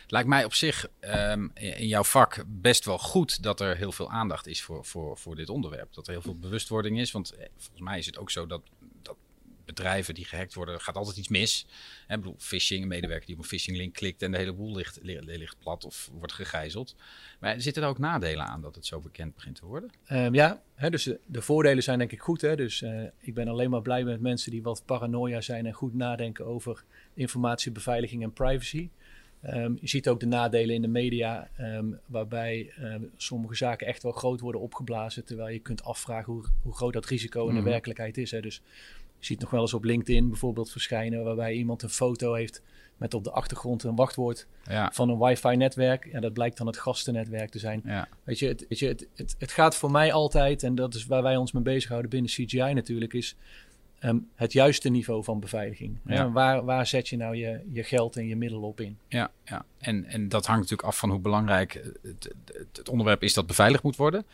Lijkt 0.06 0.28
mij 0.28 0.44
op 0.44 0.54
zich 0.54 0.88
um, 1.00 1.50
in 1.54 1.86
jouw 1.86 2.04
vak 2.04 2.44
best 2.46 2.84
wel 2.84 2.98
goed 2.98 3.42
dat 3.42 3.60
er 3.60 3.76
heel 3.76 3.92
veel 3.92 4.10
aandacht 4.10 4.46
is 4.46 4.62
voor, 4.62 4.84
voor, 4.84 5.19
voor 5.19 5.36
dit 5.36 5.48
onderwerp. 5.48 5.94
Dat 5.94 6.06
er 6.06 6.12
heel 6.12 6.22
veel 6.22 6.38
bewustwording 6.38 6.98
is. 6.98 7.10
Want 7.10 7.30
eh, 7.30 7.46
volgens 7.56 7.80
mij 7.80 7.98
is 7.98 8.06
het 8.06 8.19
ook 8.19 8.30
zo 8.30 8.46
dat 8.46 8.62
bedrijven 9.64 10.14
die 10.14 10.24
gehackt 10.24 10.54
worden, 10.54 10.80
gaat 10.80 10.96
altijd 10.96 11.16
iets 11.16 11.28
mis. 11.28 11.66
Hè, 12.06 12.16
bedoel, 12.16 12.36
phishing, 12.38 12.82
een 12.82 12.88
medewerker 12.88 13.26
die 13.26 13.34
op 13.34 13.42
een 13.42 13.48
phishing 13.48 13.76
link 13.76 13.94
klikt 13.94 14.22
en 14.22 14.30
de 14.30 14.38
hele 14.38 14.52
boel 14.52 14.76
ligt, 14.76 14.98
ligt 15.02 15.58
plat 15.58 15.84
of 15.84 16.10
wordt 16.12 16.32
gegijzeld. 16.32 16.96
Maar 17.40 17.60
zitten 17.60 17.82
er 17.82 17.88
ook 17.88 17.98
nadelen 17.98 18.46
aan 18.46 18.60
dat 18.60 18.74
het 18.74 18.86
zo 18.86 19.00
bekend 19.00 19.34
begint 19.34 19.56
te 19.56 19.66
worden? 19.66 19.90
Um, 20.12 20.34
ja, 20.34 20.62
hè, 20.74 20.90
dus 20.90 21.02
de, 21.02 21.20
de, 21.26 21.42
voordelen 21.42 21.82
zijn 21.82 21.98
denk 21.98 22.12
ik 22.12 22.20
goed. 22.20 22.40
Hè? 22.40 22.56
Dus 22.56 22.80
uh, 22.80 23.02
ik 23.20 23.34
ben 23.34 23.48
alleen 23.48 23.70
maar 23.70 23.82
blij 23.82 24.04
met 24.04 24.20
mensen 24.20 24.50
die 24.50 24.62
wat 24.62 24.82
paranoia 24.86 25.40
zijn 25.40 25.66
en 25.66 25.72
goed 25.72 25.94
nadenken 25.94 26.46
over 26.46 26.84
informatiebeveiliging 27.14 28.22
en 28.22 28.32
privacy. 28.32 28.88
Um, 29.46 29.78
je 29.80 29.88
ziet 29.88 30.08
ook 30.08 30.20
de 30.20 30.26
nadelen 30.26 30.74
in 30.74 30.82
de 30.82 30.88
media, 30.88 31.48
um, 31.60 31.98
waarbij 32.06 32.72
um, 32.80 33.10
sommige 33.16 33.54
zaken 33.54 33.86
echt 33.86 34.02
wel 34.02 34.12
groot 34.12 34.40
worden 34.40 34.60
opgeblazen, 34.60 35.24
terwijl 35.24 35.48
je 35.48 35.58
kunt 35.58 35.84
afvragen 35.84 36.32
hoe, 36.32 36.44
hoe 36.62 36.74
groot 36.74 36.92
dat 36.92 37.06
risico 37.06 37.48
in 37.48 37.54
de 37.54 37.60
mm. 37.60 37.66
werkelijkheid 37.66 38.18
is. 38.18 38.30
Hè. 38.30 38.40
Dus 38.40 38.62
je 39.22 39.28
ziet 39.28 39.40
nog 39.40 39.50
wel 39.50 39.60
eens 39.60 39.74
op 39.74 39.84
LinkedIn 39.84 40.28
bijvoorbeeld 40.28 40.70
verschijnen, 40.70 41.24
waarbij 41.24 41.52
iemand 41.54 41.82
een 41.82 41.90
foto 41.90 42.34
heeft 42.34 42.62
met 42.96 43.14
op 43.14 43.24
de 43.24 43.30
achtergrond 43.30 43.82
een 43.82 43.96
wachtwoord 43.96 44.46
ja. 44.64 44.90
van 44.92 45.08
een 45.08 45.19
wifi-netwerk. 45.19 46.04
En 46.04 46.20
dat 46.20 46.32
blijkt 46.32 46.56
dan 46.56 46.66
het 46.66 46.78
gastennetwerk 46.78 47.50
te 47.50 47.58
zijn. 47.58 47.82
Ja. 47.84 48.08
Weet 48.24 48.38
je, 48.38 48.48
het, 48.48 48.66
weet 48.69 48.78
je 48.78 48.86
het, 48.86 49.08
het, 49.14 49.34
het 49.38 49.52
gaat 49.52 49.76
voor 49.76 49.90
mij 49.90 50.12
altijd, 50.12 50.62
en 50.62 50.74
dat 50.74 50.94
is 50.94 51.06
waar 51.06 51.22
wij 51.22 51.36
ons 51.36 51.52
mee 51.52 51.62
bezighouden 51.62 52.10
binnen 52.10 52.30
CGI 52.30 52.72
natuurlijk, 52.74 53.12
is 53.12 53.36
Um, 54.04 54.28
het 54.34 54.52
juiste 54.52 54.88
niveau 54.88 55.25
van 55.25 55.40
beveiliging. 55.40 55.99
Ja. 56.06 56.14
Ja, 56.14 56.31
waar, 56.31 56.64
waar 56.64 56.87
zet 56.87 57.08
je 57.08 57.16
nou 57.16 57.37
je, 57.37 57.60
je 57.72 57.82
geld 57.82 58.16
en 58.16 58.26
je 58.26 58.37
middelen 58.37 58.69
op 58.69 58.81
in? 58.81 58.99
Ja, 59.08 59.31
ja. 59.44 59.64
En, 59.78 60.04
en 60.04 60.28
dat 60.28 60.46
hangt 60.46 60.62
natuurlijk 60.62 60.88
af 60.88 60.99
van 60.99 61.10
hoe 61.10 61.20
belangrijk 61.20 61.72
het, 62.02 62.34
het, 62.46 62.76
het 62.76 62.88
onderwerp 62.88 63.22
is 63.22 63.34
dat 63.34 63.46
beveiligd 63.46 63.82
moet 63.82 63.96
worden. 63.96 64.25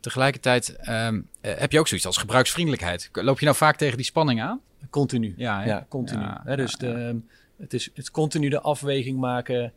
Tegelijkertijd 0.00 0.88
um, 0.88 1.28
heb 1.40 1.72
je 1.72 1.78
ook 1.78 1.88
zoiets 1.88 2.06
als 2.06 2.16
gebruiksvriendelijkheid. 2.16 3.08
Loop 3.12 3.38
je 3.38 3.44
nou 3.44 3.56
vaak 3.56 3.76
tegen 3.76 3.96
die 3.96 4.06
spanning 4.06 4.42
aan? 4.42 4.60
Continu. 4.90 5.34
Ja, 5.36 5.64
ja 5.64 5.86
continu. 5.88 6.24
He, 6.44 6.56
dus 6.56 6.76
de, 6.76 6.88
um, 6.88 7.28
het 7.56 7.74
is 7.74 7.90
het 7.94 8.10
continu 8.10 8.48
de 8.48 8.60
afweging 8.60 9.18
maken, 9.18 9.72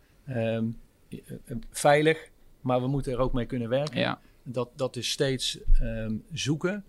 veilig, 1.72 2.30
maar 2.62 2.82
we 2.82 2.88
moeten 2.88 3.12
er 3.12 3.20
ook 3.20 3.34
mee 3.34 3.46
kunnen 3.46 3.70
werken. 3.70 4.00
Ja. 4.00 4.20
Dat, 4.44 4.70
dat 4.76 4.96
is 4.96 5.10
steeds 5.10 5.58
zoeken. 6.34 6.84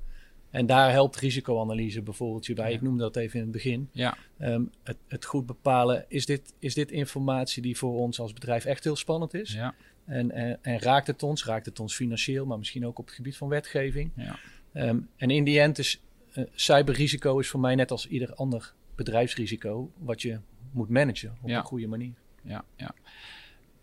En 0.50 0.66
daar 0.66 0.90
helpt 0.90 1.16
risicoanalyse 1.16 2.02
bijvoorbeeld 2.02 2.46
je 2.46 2.54
bij. 2.54 2.68
Ja. 2.68 2.76
Ik 2.76 2.82
noemde 2.82 3.02
dat 3.02 3.16
even 3.16 3.34
in 3.34 3.42
het 3.42 3.52
begin. 3.52 3.88
Ja. 3.92 4.16
Um, 4.40 4.70
het, 4.82 4.96
het, 5.06 5.24
goed 5.24 5.46
bepalen, 5.46 6.04
is 6.08 6.26
dit, 6.26 6.54
is 6.58 6.74
dit 6.74 6.90
informatie 6.90 7.62
die 7.62 7.76
voor 7.76 7.98
ons 7.98 8.20
als 8.20 8.32
bedrijf 8.32 8.64
echt 8.64 8.84
heel 8.84 8.96
spannend 8.96 9.34
is? 9.34 9.52
Ja. 9.52 9.74
En, 10.04 10.30
en, 10.30 10.58
en, 10.62 10.78
raakt 10.78 11.06
het 11.06 11.22
ons? 11.22 11.44
Raakt 11.44 11.66
het 11.66 11.80
ons 11.80 11.94
financieel, 11.94 12.46
maar 12.46 12.58
misschien 12.58 12.86
ook 12.86 12.98
op 12.98 13.06
het 13.06 13.14
gebied 13.14 13.36
van 13.36 13.48
wetgeving? 13.48 14.10
Ja. 14.16 14.38
Um, 14.72 15.08
en 15.16 15.30
in 15.30 15.44
die 15.44 15.60
end 15.60 15.78
is 15.78 16.00
uh, 16.34 16.44
cyberrisico 16.54 17.38
is 17.38 17.48
voor 17.48 17.60
mij 17.60 17.74
net 17.74 17.90
als 17.90 18.06
ieder 18.06 18.34
ander 18.34 18.74
bedrijfsrisico 18.94 19.90
wat 19.98 20.22
je 20.22 20.40
moet 20.70 20.88
managen 20.88 21.38
op 21.42 21.48
ja. 21.48 21.58
een 21.58 21.64
goede 21.64 21.86
manier. 21.86 22.14
Ja, 22.42 22.64
ja. 22.76 22.94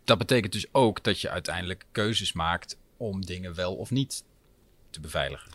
Dat 0.03 0.17
betekent 0.17 0.53
dus 0.53 0.73
ook 0.73 1.03
dat 1.03 1.21
je 1.21 1.29
uiteindelijk 1.29 1.85
keuzes 1.91 2.33
maakt 2.33 2.77
om 2.97 3.25
dingen 3.25 3.55
wel 3.55 3.75
of 3.75 3.91
niet 3.91 4.23
te 4.89 4.99
beveiligen. 4.99 5.51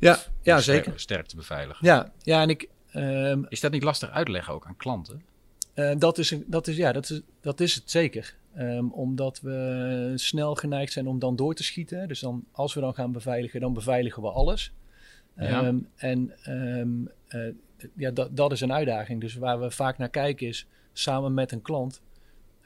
Ja, 0.00 0.18
ja 0.42 0.60
sterk, 0.60 0.84
zeker. 0.84 1.00
Sterk 1.00 1.26
te 1.26 1.36
beveiligen. 1.36 1.86
Ja, 1.86 2.12
ja 2.22 2.42
en 2.42 2.48
ik. 2.48 2.68
Um, 2.94 3.46
is 3.48 3.60
dat 3.60 3.72
niet 3.72 3.82
lastig 3.82 4.10
uitleggen 4.10 4.54
ook 4.54 4.66
aan 4.66 4.76
klanten? 4.76 5.22
Uh, 5.74 5.92
dat, 5.98 6.18
is 6.18 6.30
een, 6.30 6.44
dat, 6.46 6.66
is, 6.66 6.76
ja, 6.76 6.92
dat, 6.92 7.10
is, 7.10 7.20
dat 7.40 7.60
is 7.60 7.74
het 7.74 7.90
zeker. 7.90 8.36
Um, 8.58 8.92
omdat 8.92 9.40
we 9.40 10.12
snel 10.14 10.54
geneigd 10.54 10.92
zijn 10.92 11.06
om 11.06 11.18
dan 11.18 11.36
door 11.36 11.54
te 11.54 11.62
schieten. 11.62 12.08
Dus 12.08 12.20
dan, 12.20 12.44
als 12.52 12.74
we 12.74 12.80
dan 12.80 12.94
gaan 12.94 13.12
beveiligen, 13.12 13.60
dan 13.60 13.72
beveiligen 13.72 14.22
we 14.22 14.30
alles. 14.30 14.72
Ja. 15.36 15.64
Um, 15.64 15.88
en 15.96 16.32
uh, 17.28 17.54
ja, 17.94 18.10
dat, 18.10 18.36
dat 18.36 18.52
is 18.52 18.60
een 18.60 18.72
uitdaging. 18.72 19.20
Dus 19.20 19.34
waar 19.34 19.60
we 19.60 19.70
vaak 19.70 19.98
naar 19.98 20.08
kijken 20.08 20.46
is, 20.46 20.66
samen 20.92 21.34
met 21.34 21.52
een 21.52 21.62
klant, 21.62 22.00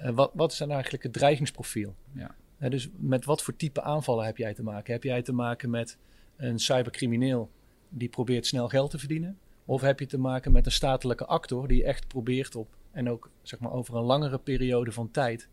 uh, 0.00 0.10
wat, 0.10 0.30
wat 0.34 0.52
is 0.52 0.58
dan 0.58 0.70
eigenlijk 0.70 1.02
het 1.02 1.12
dreigingsprofiel? 1.12 1.94
Ja. 2.12 2.68
dus 2.68 2.88
met 2.96 3.24
wat 3.24 3.42
voor 3.42 3.56
type 3.56 3.82
aanvallen 3.82 4.24
heb 4.24 4.36
jij 4.36 4.54
te 4.54 4.62
maken? 4.62 4.92
Heb 4.92 5.02
jij 5.02 5.22
te 5.22 5.32
maken 5.32 5.70
met 5.70 5.98
een 6.36 6.58
cybercrimineel 6.58 7.50
die 7.88 8.08
probeert 8.08 8.46
snel 8.46 8.68
geld 8.68 8.90
te 8.90 8.98
verdienen? 8.98 9.38
Of 9.64 9.80
heb 9.80 10.00
je 10.00 10.06
te 10.06 10.18
maken 10.18 10.52
met 10.52 10.66
een 10.66 10.72
statelijke 10.72 11.26
actor 11.26 11.68
die 11.68 11.84
echt 11.84 12.08
probeert 12.08 12.56
op, 12.56 12.76
en 12.90 13.08
ook 13.10 13.30
zeg 13.42 13.60
maar 13.60 13.72
over 13.72 13.96
een 13.96 14.02
langere 14.02 14.38
periode 14.38 14.92
van 14.92 15.10
tijd, 15.10 15.48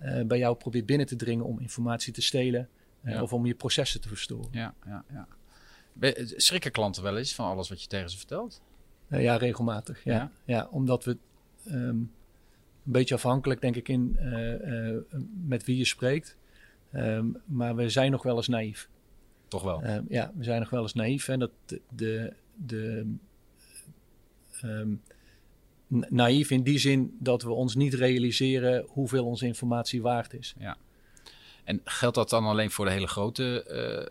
uh, 0.00 0.24
bij 0.24 0.38
jou 0.38 0.56
probeert 0.56 0.86
binnen 0.86 1.06
te 1.06 1.16
dringen 1.16 1.44
om 1.44 1.60
informatie 1.60 2.12
te 2.12 2.22
stelen 2.22 2.68
uh, 3.02 3.12
ja. 3.12 3.22
of 3.22 3.32
om 3.32 3.46
je 3.46 3.54
processen 3.54 4.00
te 4.00 4.08
verstoren? 4.08 4.48
Ja, 4.50 4.74
ja, 4.86 5.04
ja. 5.12 5.26
Schrikken 6.36 6.72
klanten 6.72 7.02
wel 7.02 7.16
eens 7.16 7.34
van 7.34 7.46
alles 7.46 7.68
wat 7.68 7.82
je 7.82 7.88
tegen 7.88 8.10
ze 8.10 8.16
vertelt? 8.16 8.62
Uh, 9.08 9.22
ja, 9.22 9.36
regelmatig. 9.36 10.04
Ja. 10.04 10.14
ja. 10.14 10.30
ja 10.44 10.68
omdat 10.70 11.04
we 11.04 11.16
um, 11.66 11.74
een 11.74 12.10
beetje 12.82 13.14
afhankelijk, 13.14 13.60
denk 13.60 13.76
ik, 13.76 13.88
in 13.88 14.16
met 15.46 15.64
wie 15.64 15.76
je 15.76 15.84
spreekt. 15.84 16.36
Um, 16.92 17.36
maar 17.44 17.74
we 17.74 17.88
zijn 17.88 18.10
nog 18.10 18.22
wel 18.22 18.36
eens 18.36 18.48
naïef. 18.48 18.88
Toch 19.52 19.62
wel? 19.62 19.84
Uh, 19.84 19.96
ja, 20.08 20.32
we 20.34 20.44
zijn 20.44 20.60
nog 20.60 20.70
wel 20.70 20.82
eens 20.82 20.94
naïef. 20.94 21.28
En 21.28 21.38
dat 21.38 21.50
de, 21.66 21.80
de, 21.88 22.32
de 22.56 23.06
um, 24.64 25.02
naïef 26.08 26.50
in 26.50 26.62
die 26.62 26.78
zin 26.78 27.16
dat 27.18 27.42
we 27.42 27.50
ons 27.50 27.74
niet 27.74 27.94
realiseren 27.94 28.84
hoeveel 28.88 29.24
onze 29.24 29.46
informatie 29.46 30.02
waard 30.02 30.34
is. 30.34 30.54
Ja. 30.58 30.76
En 31.64 31.80
geldt 31.84 32.14
dat 32.14 32.30
dan 32.30 32.44
alleen 32.44 32.70
voor 32.70 32.84
de 32.84 32.90
hele 32.90 33.06
grote 33.06 33.64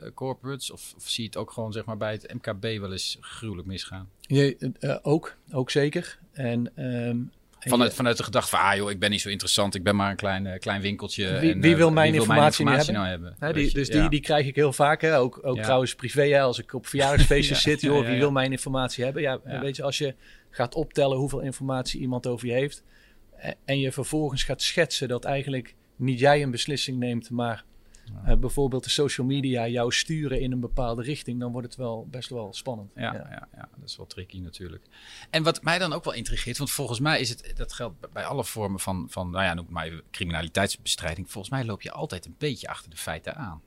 uh, 0.04 0.12
corporates? 0.14 0.72
Of, 0.72 0.94
of, 0.98 1.10
zie 1.10 1.24
je 1.24 1.30
het 1.30 1.38
ook 1.38 1.52
gewoon 1.52 1.72
zeg 1.72 1.86
maar, 1.86 1.98
bij 1.98 2.12
het 2.12 2.34
MKB 2.34 2.80
wel 2.80 2.92
eens 2.92 3.18
gruwelijk 3.22 3.68
misgaan? 3.68 4.10
Je, 4.20 4.72
uh, 4.80 4.98
ook, 5.02 5.38
ook 5.52 5.70
zeker. 5.70 6.20
En 6.32 6.86
um, 6.86 7.32
Vanuit, 7.70 7.94
vanuit 7.94 8.18
de 8.18 8.24
gedachte 8.24 8.50
van, 8.50 8.60
ah 8.60 8.76
joh, 8.76 8.90
ik 8.90 9.00
ben 9.00 9.10
niet 9.10 9.22
zo 9.22 9.30
interessant, 9.30 9.76
ik 9.76 9.84
ben 9.84 9.96
maar 9.96 10.10
een 10.10 10.16
klein, 10.16 10.46
uh, 10.46 10.54
klein 10.58 10.82
winkeltje. 10.82 11.40
Wie, 11.40 11.54
en, 11.54 11.62
wie 11.62 11.76
wil 11.76 11.92
mijn, 11.92 12.12
wie 12.12 12.20
informatie, 12.20 12.66
wil 12.66 12.74
mijn 12.74 12.80
informatie, 12.80 12.94
nou 12.94 13.08
hebben? 13.08 13.30
Nou 13.30 13.44
hebben? 13.44 13.64
die, 13.64 13.74
dus 13.74 13.88
ja. 13.88 14.00
die, 14.02 14.10
die 14.10 14.20
krijg 14.20 14.48
ik 14.48 14.56
heel 14.56 14.74
vaak. 14.74 15.02
Hè? 15.02 15.18
Ook, 15.18 15.40
ook 15.42 15.56
ja. 15.56 15.64
trouwens 15.64 15.96
privé, 15.96 16.28
hè? 16.28 16.42
als 16.42 16.60
ik 16.60 16.74
op 16.74 16.88
verjaardagsfeestjes 16.88 17.62
zit. 17.70 17.82
Joh, 17.82 18.08
wie 18.08 18.18
wil 18.18 18.32
mijn 18.32 18.52
informatie 18.52 19.04
hebben? 19.04 19.22
Ja, 19.22 19.40
weet 19.62 19.76
je, 19.76 19.84
als 19.84 19.98
je 19.98 20.16
gaat 20.50 20.76
optellen 20.76 21.18
hoeveel 21.18 21.40
informatie 21.40 22.02
iemand 22.02 22.28
over 22.28 22.48
je 22.48 22.54
heeft... 22.54 22.84
en 23.66 23.80
je 23.80 23.92
vervolgens 23.92 24.44
gaat 24.44 24.62
schetsen 24.62 25.08
dat 25.08 25.26
eigenlijk 25.26 25.76
niet 25.96 26.20
jij 26.20 26.42
een 26.42 26.52
beslissing 26.52 26.98
neemt... 26.98 27.30
maar 27.30 27.64
uh, 28.28 28.36
bijvoorbeeld 28.36 28.84
de 28.84 28.90
social 28.90 29.28
media 29.28 29.68
jou 29.68 29.92
sturen 29.92 30.42
in 30.42 30.52
een 30.52 30.60
bepaalde 30.60 31.02
richting, 31.02 31.40
dan 31.40 31.52
wordt 31.52 31.68
het 31.68 31.76
wel 31.76 32.08
best 32.12 32.30
wel 32.30 32.54
spannend. 32.54 32.92
Ja, 32.96 33.02
ja. 33.02 33.28
ja, 33.30 33.48
ja 33.54 33.70
dat 33.78 33.90
is 33.90 33.98
wel 33.98 34.08
tricky 34.08 34.40
natuurlijk. 34.40 34.86
En 35.30 35.44
wat 35.44 35.64
mij 35.64 35.80
dan 35.80 35.94
ook 35.94 36.04
wel 36.04 36.14
intrigeert, 36.14 36.58
want 36.58 36.72
volgens 36.72 37.00
mij 37.00 37.20
is 37.20 37.30
het, 37.30 37.54
dat 37.56 37.74
geldt 37.74 38.14
bij 38.14 38.26
alle 38.26 38.44
vormen 38.44 38.80
van, 38.80 39.08
van 39.10 39.30
nou 39.30 39.44
ja, 39.44 39.54
noem 39.54 39.66
maar 39.70 40.02
criminaliteitsbestrijding. 40.12 41.32
Volgens 41.32 41.54
mij 41.54 41.66
loop 41.66 41.82
je 41.82 41.92
altijd 41.92 42.26
een 42.26 42.36
beetje 42.38 42.68
achter 42.68 42.90
de 42.90 42.98
feiten 42.98 43.36
aan. 43.36 43.62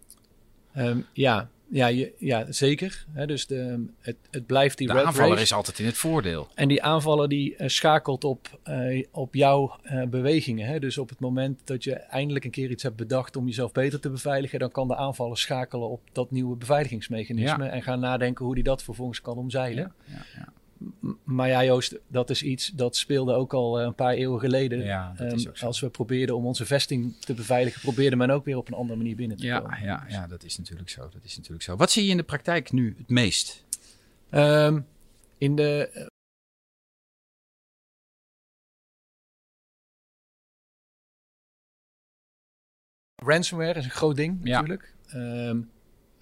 Um, 0.77 1.07
ja, 1.13 1.49
ja, 1.69 1.87
je, 1.87 2.13
ja, 2.19 2.53
zeker. 2.53 3.05
He, 3.13 3.27
dus 3.27 3.47
de, 3.47 3.85
het, 4.01 4.17
het 4.31 4.47
blijft 4.47 4.79
die 4.79 4.87
de 4.87 5.03
aanvaller 5.05 5.31
race. 5.31 5.43
is 5.43 5.53
altijd 5.53 5.79
in 5.79 5.87
het 5.87 5.97
voordeel. 5.97 6.49
En 6.55 6.69
die 6.69 6.83
aanvaller 6.83 7.29
die 7.29 7.55
uh, 7.59 7.69
schakelt 7.69 8.25
op, 8.25 8.59
uh, 8.69 9.05
op 9.11 9.35
jouw 9.35 9.77
uh, 9.85 10.03
bewegingen. 10.05 10.67
Hè? 10.67 10.79
Dus 10.79 10.99
op 10.99 11.09
het 11.09 11.21
moment 11.21 11.61
dat 11.65 11.85
je 11.85 11.93
eindelijk 11.95 12.45
een 12.45 12.51
keer 12.51 12.71
iets 12.71 12.83
hebt 12.83 12.97
bedacht 12.97 13.37
om 13.37 13.47
jezelf 13.47 13.73
beter 13.73 14.01
te 14.01 14.11
beveiligen, 14.11 14.59
dan 14.59 14.71
kan 14.71 14.89
de 14.89 14.97
aanvaller 14.97 15.39
schakelen 15.39 15.89
op 15.89 16.01
dat 16.13 16.31
nieuwe 16.31 16.57
beveiligingsmechanisme 16.57 17.65
Ja. 17.65 17.71
en 17.71 17.83
gaan 17.83 18.01
nadenken 18.01 18.45
hoe 18.45 18.55
die 18.55 18.65
dat 18.65 18.83
vervolgens 18.83 19.21
kan 19.21 19.37
omzeilen. 19.37 19.93
Ja, 20.05 20.15
ja, 20.37 20.53
Maar 21.25 21.49
ja, 21.49 21.65
Joost, 21.65 21.97
dat 22.09 22.31
is 22.31 22.43
iets 22.43 22.69
dat 22.69 22.97
speelde 22.97 23.33
ook 23.33 23.53
al 23.55 23.79
eh, 23.81 23.87
een 23.87 23.95
paar 23.95 24.13
eeuwen 24.15 24.41
geleden. 24.41 24.85
Ja, 24.85 25.13
dat 25.17 25.27
Ehm, 25.27 25.37
is 25.37 25.49
ook 25.49 25.57
zo. 25.57 25.67
als 25.67 25.81
we 25.81 25.89
probeerden 25.89 26.37
om 26.37 26.47
onze 26.47 26.67
vesting 26.67 27.17
te 27.21 27.35
beveiligen, 27.35 27.81
probeerde 27.81 28.17
men 28.17 28.31
ook 28.31 28.45
weer 28.45 28.57
op 28.57 28.69
een 28.69 28.75
andere 28.75 28.99
manier 28.99 29.17
binnen 29.17 29.37
te 29.37 29.47
Ja, 29.47 29.61
komen. 29.61 29.83
ja, 29.83 30.05
ja, 30.09 30.27
dat 30.27 30.45
is 30.45 30.59
natuurlijk 30.59 30.91
zo. 30.91 31.01
Dat 31.09 31.25
is 31.25 31.37
natuurlijk 31.37 31.65
zo. 31.65 31.77
Wat 31.77 31.91
zie 31.91 32.05
je 32.05 32.11
in 32.11 32.17
de 32.17 32.23
praktijk 32.23 32.73
nu 32.73 32.95
het 32.99 33.09
meest? 33.09 33.65
Ehm, 34.31 34.81
in 35.39 35.57
de. 35.57 35.89
eh, 35.93 36.07
Ransomware 43.23 43.79
is 43.79 43.85
een 43.85 43.91
groot 43.91 44.17
ding 44.17 44.41
Ja. 44.43 44.51
natuurlijk. 44.61 44.95
Ehm, 45.09 45.61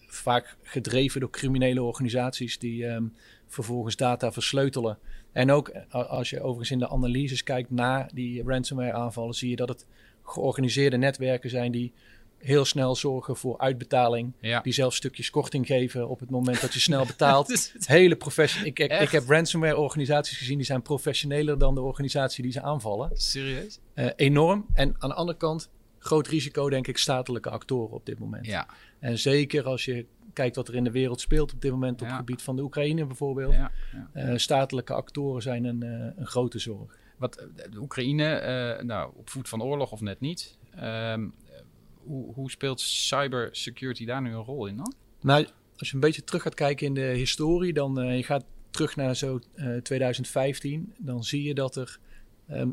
vaak 0.06 0.56
gedreven 0.62 1.20
door 1.20 1.30
criminele 1.30 1.82
organisaties 1.82 2.58
die 2.58 2.86
ehm, 2.86 3.04
vervolgens 3.52 3.96
data 3.96 4.32
versleutelen. 4.32 4.98
En 5.32 5.50
ook 5.50 5.72
als 5.88 6.30
je 6.30 6.40
overigens 6.40 6.70
in 6.70 6.78
de 6.78 6.88
analyses 6.88 7.42
kijkt 7.42 7.70
naar 7.70 8.10
die 8.14 8.42
ransomware 8.42 8.92
aanvallen, 8.92 9.34
zie 9.34 9.50
je 9.50 9.56
dat 9.56 9.68
het 9.68 9.86
georganiseerde 10.22 10.96
netwerken 10.96 11.50
zijn 11.50 11.72
die 11.72 11.92
heel 12.38 12.64
snel 12.64 12.96
zorgen 12.96 13.36
voor 13.36 13.58
uitbetaling. 13.58 14.32
Ja. 14.40 14.60
Die 14.60 14.72
zelfs 14.72 14.96
stukjes 14.96 15.30
korting 15.30 15.66
geven 15.66 16.08
op 16.08 16.20
het 16.20 16.30
moment 16.30 16.60
dat 16.60 16.74
je 16.74 16.80
snel 16.90 17.06
betaalt. 17.06 17.72
Hele 17.78 18.16
professioneel. 18.16 18.68
Ik, 18.68 18.78
ik, 18.78 19.10
heb 19.10 19.28
ransomware 19.28 19.76
organisaties 19.76 20.38
gezien 20.38 20.56
die 20.56 20.66
zijn 20.66 20.82
professioneler 20.82 21.58
dan 21.58 21.74
de 21.74 21.80
organisatie 21.80 22.42
die 22.42 22.52
ze 22.52 22.62
aanvallen. 22.62 23.10
Serieus? 23.14 23.78
Eh, 23.94 24.06
enorm. 24.16 24.66
En 24.74 24.94
aan 24.98 25.08
de 25.08 25.14
andere 25.14 25.38
kant, 25.38 25.70
groot 25.98 26.26
risico 26.26 26.68
denk 26.68 26.86
ik 26.86 26.98
statelijke 26.98 27.50
actoren 27.50 27.94
op 27.94 28.06
dit 28.06 28.18
moment. 28.18 28.46
Ja, 28.46 28.66
En 28.98 29.18
zeker 29.18 29.64
als 29.64 29.84
je 29.84 30.06
kijkt 30.32 30.56
wat 30.56 30.68
er 30.68 30.74
in 30.74 30.84
de 30.84 30.90
wereld 30.90 31.20
speelt 31.20 31.52
op 31.52 31.60
dit 31.60 31.70
moment 31.70 32.02
op 32.02 32.06
het 32.06 32.16
gebied 32.16 32.42
van 32.42 32.56
de 32.56 32.62
Oekraïne 32.62 33.06
bijvoorbeeld. 33.06 33.54
Eh, 34.12 34.32
statelijke 34.36 34.92
actoren 34.92 35.42
zijn 35.42 35.64
een, 35.64 35.82
eh, 35.82 36.16
een 36.16 36.26
grote 36.26 36.58
zorg. 36.58 36.98
Wat, 37.16 37.36
eh, 37.36 37.46
de 37.70 37.78
Oekraïne, 37.78 38.82
nou, 38.82 39.12
op 39.16 39.30
voet 39.30 39.48
van 39.48 39.62
oorlog 39.62 39.92
of 39.92 40.00
net 40.00 40.20
niet. 40.20 40.56
Ehm, 40.74 41.24
eh, 41.24 41.60
hoe, 42.04 42.34
hoe 42.34 42.50
speelt 42.50 42.80
cybersecurity 42.80 44.04
daar 44.04 44.22
nu 44.22 44.30
een 44.30 44.42
rol 44.42 44.66
in 44.66 44.76
dan? 44.76 44.94
Nou, 45.20 45.46
als 45.76 45.88
je 45.88 45.94
een 45.94 46.00
beetje 46.00 46.24
terug 46.24 46.42
gaat 46.42 46.54
kijken 46.54 46.86
in 46.86 46.94
de 46.94 47.00
historie, 47.00 47.72
dan 47.72 48.16
je 48.16 48.22
gaat 48.22 48.44
terug 48.70 48.96
naar 48.96 49.16
zo 49.16 49.40
eh, 49.54 49.76
2015, 49.76 50.94
dan 50.98 51.24
zie 51.24 51.42
je 51.42 51.54
dat 51.54 51.76
er 51.76 51.98
ehm, 52.48 52.70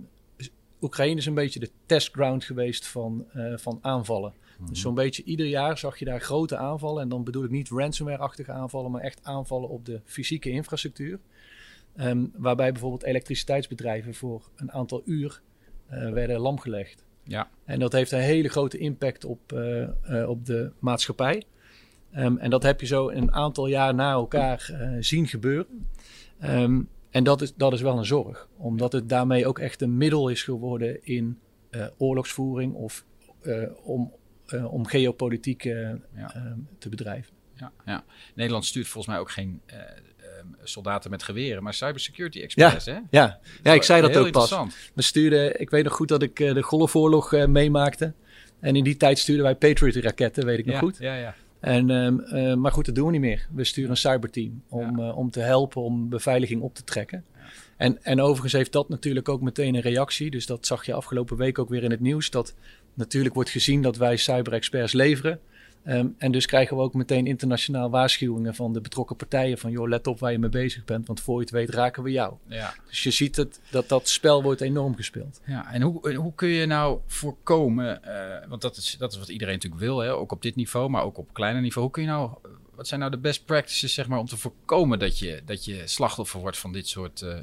Oekraïne 0.82 1.18
is 1.18 1.26
een 1.26 1.34
beetje 1.34 1.60
de 1.60 1.72
testground 1.86 2.44
geweest 2.44 2.88
van, 2.88 3.26
van 3.56 3.80
aanvallen. 3.82 4.34
Dus 4.70 4.82
zo'n 4.82 4.96
beetje 4.96 5.24
ieder 5.24 5.46
jaar 5.46 5.78
zag 5.78 6.00
je 6.00 6.06
daar 6.06 6.22
grote 6.22 6.58
aanvallen. 6.58 7.02
En 7.02 7.10
dan 7.10 7.24
bedoel 7.24 7.44
ik 7.44 7.50
niet 7.50 7.70
ransomware-achtige 7.70 8.52
aanvallen, 8.52 8.92
maar 8.92 9.02
echt 9.02 9.24
aanvallen 9.24 9.70
op 9.70 9.86
de 9.86 10.02
fysieke 10.06 10.50
infrastructuur. 10.50 11.20
Ehm, 11.96 12.26
waarbij 12.36 12.72
bijvoorbeeld 12.72 13.04
elektriciteitsbedrijven 13.04 14.14
voor 14.14 14.50
een 14.56 14.72
aantal 14.72 15.02
uur 15.06 15.42
eh, 15.86 16.12
werden 16.12 16.40
lamgelegd. 16.40 17.04
Ja, 17.24 17.50
En 17.66 17.80
dat 17.80 17.92
heeft 17.92 18.12
een 18.12 18.20
hele 18.20 18.48
grote 18.48 18.78
impact 18.78 19.26
op, 19.26 19.54
eh, 19.54 19.82
eh, 19.82 20.30
op 20.30 20.46
de 20.46 20.72
maatschappij. 20.80 21.44
Ehm, 22.12 22.38
en 22.38 22.50
dat 22.50 22.64
heb 22.64 22.82
je 22.82 22.88
zo 22.88 23.10
een 23.10 23.32
aantal 23.32 23.68
jaar 23.68 23.96
na 23.96 24.12
elkaar 24.12 24.72
zien 25.00 25.28
gebeuren. 25.28 25.88
Ehm, 26.40 26.82
en 27.10 27.24
dat 27.24 27.42
is, 27.42 27.54
dat 27.56 27.74
is 27.74 27.82
wel 27.82 27.98
een 27.98 28.06
zorg, 28.06 28.50
omdat 28.58 28.92
het 28.92 29.10
daarmee 29.10 29.48
ook 29.48 29.60
echt 29.60 29.82
een 29.82 29.98
middel 29.98 30.30
is 30.30 30.44
geworden 30.44 31.06
in 31.06 31.40
oorlogsvoering 31.98 32.74
of 32.74 33.06
om, 33.84 34.14
eh, 34.52 34.74
om 34.74 34.88
geopolitiek 34.88 35.66
eh, 35.66 35.74
Ja. 36.16 36.34
ehm, 36.36 36.58
te 36.78 36.90
bedrijven. 36.90 37.34
ja, 37.56 37.72
ja. 37.86 38.04
Nederland 38.36 38.66
stuurt 38.66 38.88
volgens 38.88 39.14
mij 39.14 39.22
ook 39.22 39.32
geen 39.32 39.62
eh, 39.66 39.78
ehm, 39.78 40.48
soldaten 40.64 41.12
met 41.12 41.24
geweren, 41.24 41.64
maar 41.64 41.74
cybersecurity 41.74 42.42
experts, 42.42 42.86
hè? 42.86 42.98
Ja, 43.10 43.40
ja 43.64 43.74
ik 43.74 43.84
zei 43.84 44.02
dat 44.02 44.18
ook 44.18 44.32
pas. 44.32 44.56
We 44.94 45.02
stuurden, 45.02 45.60
ik 45.60 45.70
weet 45.70 45.84
nog 45.84 45.94
goed 45.94 46.08
dat 46.08 46.22
ik 46.22 46.36
de 46.36 46.64
Golfoorlog 46.64 47.32
meemaakte. 47.48 48.14
En 48.60 48.76
in 48.76 48.84
die 48.84 48.98
tijd 48.98 49.20
stuurden 49.20 49.44
wij 49.46 49.56
Patriot-raketten, 49.56 50.46
weet 50.46 50.60
ik 50.60 50.66
nog 50.66 50.74
Ja, 50.74 50.80
goed. 50.80 50.98
ja, 51.00 51.16
ja. 51.16 51.36
En, 51.60 51.90
ehm, 51.90 52.20
eh, 52.20 52.54
maar 52.56 52.72
goed, 52.72 52.86
dat 52.86 52.96
doen 52.96 53.06
we 53.06 53.12
niet 53.12 53.22
meer. 53.22 53.48
We 53.54 53.64
sturen 53.64 53.90
een 53.90 53.98
cyberteam 53.98 54.64
om, 54.70 55.00
om 55.00 55.32
te 55.32 55.40
helpen 55.40 55.82
om 55.82 56.10
beveiliging 56.10 56.62
op 56.62 56.76
te 56.76 56.84
trekken. 56.84 57.26
En, 57.78 58.04
en 58.04 58.22
overigens 58.22 58.54
heeft 58.54 58.72
dat 58.72 58.90
natuurlijk 58.90 59.30
ook 59.30 59.42
meteen 59.42 59.76
een 59.76 59.82
reactie. 59.82 60.32
Dus 60.32 60.46
dat 60.46 60.66
zag 60.66 60.86
je 60.86 60.94
afgelopen 60.94 61.38
week 61.38 61.60
ook 61.60 61.70
weer 61.70 61.84
in 61.84 61.92
het 61.92 62.00
nieuws. 62.00 62.30
Dat 62.30 62.56
natuurlijk 62.94 63.36
wordt 63.36 63.50
gezien 63.50 63.82
dat 63.82 63.98
wij 63.98 64.18
cyberexperts 64.18 64.94
leveren. 64.94 65.40
Ehm, 65.84 66.08
en 66.18 66.32
dus 66.32 66.46
krijgen 66.46 66.78
we 66.78 66.84
ook 66.84 66.94
meteen 66.94 67.28
internationaal 67.28 67.90
waarschuwingen 67.90 68.56
van 68.56 68.74
de 68.74 68.82
betrokken 68.82 69.16
partijen. 69.16 69.58
Van 69.58 69.72
joh, 69.72 69.88
let 69.88 70.08
op 70.08 70.20
waar 70.20 70.32
je 70.32 70.40
mee 70.40 70.50
bezig 70.50 70.86
bent. 70.86 71.08
Want 71.08 71.20
voor 71.20 71.36
je 71.36 71.42
het 71.42 71.52
weet 71.52 71.70
raken 71.70 72.04
we 72.04 72.12
jou. 72.12 72.34
ja. 72.48 72.74
Dus 72.88 73.04
je 73.04 73.12
ziet 73.12 73.36
het, 73.36 73.62
dat 73.72 73.90
dat 73.90 74.10
spel 74.10 74.44
wordt 74.44 74.62
enorm 74.62 74.96
gespeeld. 74.96 75.42
Ja, 75.46 75.74
en 75.74 75.82
hoe, 75.82 76.14
hoe 76.16 76.34
kun 76.36 76.48
je 76.48 76.66
nou 76.66 77.00
voorkomen, 77.08 78.04
eh, 78.04 78.48
want 78.50 78.62
dat 78.62 78.78
is, 78.78 78.96
dat 79.00 79.12
is 79.12 79.20
wat 79.20 79.30
iedereen 79.30 79.54
natuurlijk 79.54 79.82
wil, 79.82 80.00
hè? 80.00 80.14
ook 80.14 80.32
op 80.32 80.42
dit 80.42 80.56
niveau, 80.56 80.90
maar 80.90 81.04
ook 81.04 81.18
op 81.18 81.34
kleiner 81.34 81.62
niveau. 81.62 81.84
Hoe 81.84 81.94
kun 81.94 82.04
je 82.04 82.10
nou, 82.10 82.32
wat 82.76 82.88
zijn 82.88 83.00
nou 83.00 83.12
de 83.12 83.18
best 83.18 83.46
practices 83.46 83.94
zeg 83.94 84.08
maar, 84.08 84.20
om 84.20 84.26
te 84.26 84.38
voorkomen 84.38 85.00
dat 85.00 85.20
je, 85.20 85.42
dat 85.46 85.66
je 85.66 85.82
slachtoffer 85.86 86.40
wordt 86.40 86.58
van 86.58 86.74
dit 86.74 86.88
soort 86.88 87.22
eh 87.22 87.38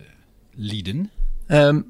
lieden? 0.56 1.10
Ehm, 1.46 1.80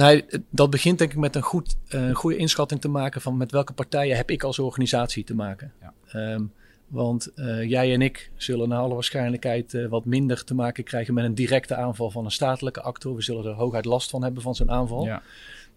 nou, 0.00 0.22
dat 0.50 0.70
begint 0.70 0.98
denk 0.98 1.12
ik 1.12 1.18
met 1.18 1.36
een 1.36 1.42
goed, 1.42 1.76
een 1.88 2.14
goede 2.14 2.36
inschatting 2.36 2.80
te 2.80 2.88
maken 2.88 3.20
van 3.20 3.36
met 3.36 3.50
welke 3.52 3.72
partijen 3.72 4.16
heb 4.16 4.30
ik 4.30 4.42
als 4.42 4.58
organisatie 4.58 5.24
te 5.24 5.34
maken. 5.34 5.72
Ja. 5.80 5.92
Ehm, 6.06 6.44
want 6.86 7.34
eh, 7.34 7.68
jij 7.68 7.92
en 7.92 8.02
ik 8.02 8.30
zullen 8.36 8.68
naar 8.68 8.78
alle 8.78 8.94
waarschijnlijkheid 8.94 9.74
eh, 9.74 9.86
wat 9.86 10.04
minder 10.04 10.44
te 10.44 10.54
maken 10.54 10.84
krijgen 10.84 11.14
met 11.14 11.24
een 11.24 11.34
directe 11.34 11.74
aanval 11.74 12.10
van 12.10 12.24
een 12.24 12.30
statelijke 12.30 12.80
actor. 12.80 13.14
We 13.14 13.22
zullen 13.22 13.44
er 13.44 13.52
hooguit 13.52 13.84
last 13.84 14.10
van 14.10 14.22
hebben 14.22 14.42
van 14.42 14.54
zo'n 14.54 14.70
aanval. 14.70 15.04
Ja, 15.04 15.22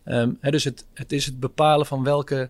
Ehm, 0.04 0.32
hè, 0.40 0.52
dus 0.52 0.64
het, 0.64 0.86
het 0.94 1.12
is 1.12 1.26
het 1.26 1.40
bepalen 1.40 1.86
van 1.86 2.04
welke, 2.04 2.50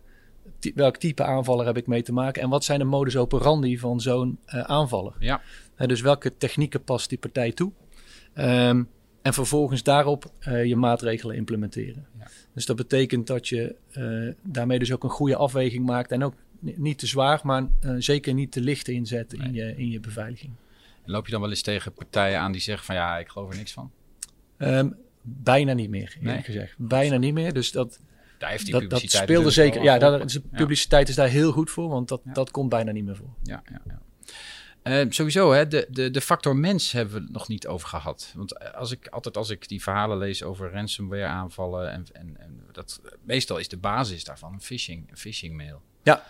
welk 0.75 0.97
type 0.97 1.23
aanvaller 1.23 1.65
heb 1.65 1.77
ik 1.77 1.87
mee 1.87 2.03
te 2.03 2.13
maken 2.13 2.41
en 2.41 2.49
wat 2.49 2.63
zijn 2.63 2.79
de 2.79 2.85
modus 2.85 3.17
operandi 3.17 3.79
van 3.79 4.01
zo'n 4.01 4.39
aanvaller. 4.45 5.13
ja, 5.19 5.41
Hè, 5.75 5.87
dus 5.87 6.01
welke 6.01 6.37
technieken 6.37 6.83
past 6.83 7.09
die 7.09 7.17
partij 7.17 7.51
toe? 7.51 7.71
Ehm, 8.33 8.83
en 9.23 9.33
vervolgens 9.33 9.83
daarop 9.83 10.31
eh, 10.39 10.65
je 10.65 10.75
maatregelen 10.75 11.35
implementeren. 11.35 12.05
Ja. 12.19 12.27
Dus 12.53 12.65
dat 12.65 12.75
betekent 12.75 13.27
dat 13.27 13.47
je 13.47 13.75
eh, 13.91 14.35
daarmee 14.51 14.79
dus 14.79 14.93
ook 14.93 15.03
een 15.03 15.09
goede 15.09 15.35
afweging 15.35 15.85
maakt. 15.85 16.11
En 16.11 16.23
ook 16.23 16.33
ni- 16.59 16.73
niet 16.77 16.97
te 16.97 17.07
zwaar, 17.07 17.39
maar 17.43 17.63
eh, 17.81 17.91
zeker 17.97 18.33
niet 18.33 18.51
te 18.51 18.61
licht 18.61 18.87
inzet 18.87 19.33
in, 19.33 19.53
je, 19.53 19.75
in 19.77 19.89
je 19.89 19.99
beveiliging. 19.99 20.51
En 21.05 21.11
loop 21.11 21.25
je 21.25 21.31
dan 21.31 21.41
wel 21.41 21.49
eens 21.49 21.61
tegen 21.61 21.93
partijen 21.93 22.39
aan 22.39 22.51
die 22.51 22.61
zeggen 22.61 22.85
van 22.85 22.95
ja, 22.95 23.17
ik 23.17 23.27
geloof 23.29 23.49
er 23.51 23.57
niks 23.57 23.71
van? 23.73 23.91
Ehm, 24.57 24.89
bijna 25.21 25.73
niet 25.73 25.89
meer, 25.89 26.07
eerlijk 26.07 26.23
Nee? 26.23 26.41
gezegd. 26.41 26.75
Bijna 26.77 27.17
niet 27.17 27.33
meer. 27.33 27.53
Dus 27.53 27.71
dat, 27.71 27.99
Daar 28.37 28.49
heeft 28.49 28.65
die 28.65 28.73
dat, 28.73 28.89
dat 28.89 29.01
speelde 29.01 29.49
zeker. 29.51 29.83
Ja, 29.83 29.97
daar, 29.97 30.25
publiciteit 30.51 31.09
is 31.09 31.15
daar 31.15 31.27
heel 31.27 31.51
goed 31.51 31.71
voor, 31.71 31.89
want 31.89 32.07
dat, 32.07 32.21
Ja. 32.25 32.33
dat 32.33 32.51
komt 32.51 32.69
bijna 32.69 32.91
niet 32.91 33.05
meer 33.05 33.15
voor. 33.15 33.33
Ja, 33.43 33.63
ja, 33.71 33.99
ja. 34.83 34.99
Eh, 34.99 35.05
sowieso, 35.09 35.51
hè, 35.51 35.67
de, 35.67 35.87
de, 35.89 36.11
de 36.11 36.21
factor 36.21 36.55
mens 36.55 36.91
hebben 36.91 37.13
we 37.13 37.21
het 37.21 37.31
nog 37.31 37.47
niet 37.47 37.67
over 37.67 37.87
gehad. 37.87 38.31
Want 38.35 38.73
als 38.73 38.91
ik, 38.91 39.07
altijd 39.07 39.37
als 39.37 39.49
ik 39.49 39.67
die 39.67 39.81
verhalen 39.81 40.17
lees 40.17 40.43
over 40.43 40.71
ransomware 40.71 41.25
aanvallen... 41.25 41.91
en, 41.91 42.05
en, 42.11 42.37
en 42.39 42.63
dat, 42.71 43.01
meestal 43.23 43.57
is 43.57 43.67
de 43.67 43.77
basis 43.77 44.23
daarvan 44.23 44.53
een 44.53 44.61
phishing, 44.61 45.09
een 45.09 45.17
phishing 45.17 45.57
mail. 45.57 45.81
Ja. 46.03 46.25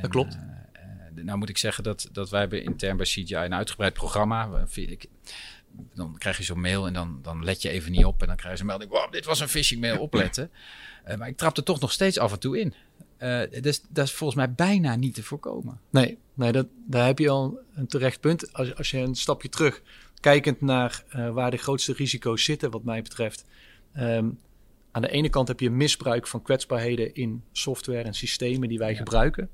dat 0.00 0.10
klopt. 0.10 0.34
Uh, 0.34 1.24
nou 1.24 1.38
moet 1.38 1.48
ik 1.48 1.58
zeggen 1.58 1.84
dat, 1.84 2.08
dat 2.12 2.30
wij 2.30 2.40
hebben 2.40 2.64
intern 2.64 2.96
bij 2.96 3.06
CGI 3.06 3.34
een 3.34 3.54
uitgebreid 3.54 3.92
programma. 3.92 4.66
Ik, 4.74 5.06
dan 5.94 6.18
krijg 6.18 6.36
je 6.36 6.42
zo'n 6.42 6.60
mail 6.60 6.86
en 6.86 6.92
dan, 6.92 7.18
dan 7.22 7.44
let 7.44 7.62
je 7.62 7.68
even 7.68 7.92
niet 7.92 8.04
op. 8.04 8.20
En 8.20 8.26
dan 8.26 8.36
krijg 8.36 8.52
je 8.52 8.58
zo'n 8.58 8.66
melding, 8.66 8.90
wow, 8.90 9.12
dit 9.12 9.24
was 9.24 9.40
een 9.40 9.48
phishing 9.48 9.80
mail, 9.80 10.00
opletten. 10.06 10.50
Maar 11.18 11.28
ik 11.28 11.36
trap 11.36 11.56
er 11.56 11.62
toch 11.62 11.80
nog 11.80 11.92
steeds 11.92 12.18
af 12.18 12.32
en 12.32 12.38
toe 12.38 12.60
in. 12.60 12.74
Uh, 13.18 13.40
dus 13.60 13.82
dat 13.88 14.06
is 14.06 14.12
volgens 14.12 14.38
mij 14.38 14.52
bijna 14.52 14.96
niet 14.96 15.14
te 15.14 15.22
voorkomen. 15.22 15.80
Nee, 15.90 16.18
nee 16.34 16.52
dat, 16.52 16.66
daar 16.86 17.06
heb 17.06 17.18
je 17.18 17.28
al 17.28 17.58
een 17.74 17.86
terecht 17.86 18.20
punt. 18.20 18.52
Als, 18.52 18.74
als 18.74 18.90
je 18.90 18.98
een 18.98 19.14
stapje 19.14 19.48
terug, 19.48 19.82
kijkend 20.20 20.60
naar 20.60 21.04
uh, 21.16 21.30
waar 21.30 21.50
de 21.50 21.56
grootste 21.56 21.92
risico's 21.92 22.44
zitten, 22.44 22.70
wat 22.70 22.84
mij 22.84 23.02
betreft. 23.02 23.44
Um, 23.98 24.38
aan 24.90 25.02
de 25.02 25.10
ene 25.10 25.28
kant 25.28 25.48
heb 25.48 25.60
je 25.60 25.70
misbruik 25.70 26.26
van 26.26 26.42
kwetsbaarheden 26.42 27.14
in 27.14 27.42
software 27.52 28.02
en 28.02 28.14
systemen 28.14 28.68
die 28.68 28.78
wij 28.78 28.90
ja. 28.90 28.96
gebruiken. 28.96 29.48